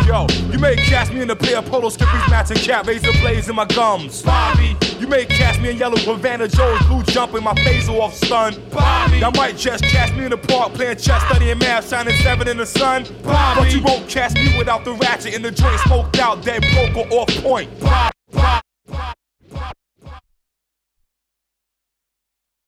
Yo, 0.07 0.25
you 0.51 0.57
may 0.57 0.75
catch 0.75 1.11
me 1.11 1.21
in 1.21 1.29
a 1.29 1.35
pair 1.35 1.57
of 1.57 1.65
polo 1.65 1.89
skippies, 1.89 2.29
matching 2.29 2.57
cap, 2.57 2.87
razor 2.87 3.11
blades 3.21 3.49
in 3.49 3.55
my 3.55 3.65
gums. 3.65 4.21
Bobby, 4.21 4.75
you 4.99 5.07
may 5.07 5.25
catch 5.25 5.59
me 5.59 5.71
in 5.71 5.77
yellow 5.77 5.97
Havana 5.97 6.47
Joe's 6.47 6.81
blue 6.87 7.03
jumping, 7.03 7.43
my 7.43 7.53
phaser 7.55 7.99
off 7.99 8.13
stun. 8.13 8.55
Bobby, 8.71 9.19
y'all 9.19 9.31
might 9.31 9.57
just 9.57 9.83
catch 9.83 10.15
me 10.15 10.25
in 10.25 10.31
the 10.31 10.37
park 10.37 10.73
playing 10.73 10.97
chest, 11.11 11.27
studying 11.27 11.57
math, 11.59 11.89
shining 11.89 12.15
seven 12.17 12.47
in 12.47 12.57
the 12.57 12.65
sun. 12.65 13.05
Probably. 13.23 13.63
But 13.63 13.73
you 13.73 13.81
won't 13.81 14.09
catch 14.09 14.33
me 14.33 14.57
without 14.57 14.85
the 14.85 14.93
ratchet 14.93 15.33
in 15.33 15.41
the 15.41 15.51
joint, 15.51 15.79
smoked 15.81 16.19
out, 16.19 16.43
dead 16.43 16.63
broke 16.73 16.95
or 16.97 17.19
off 17.19 17.29
point. 17.43 17.69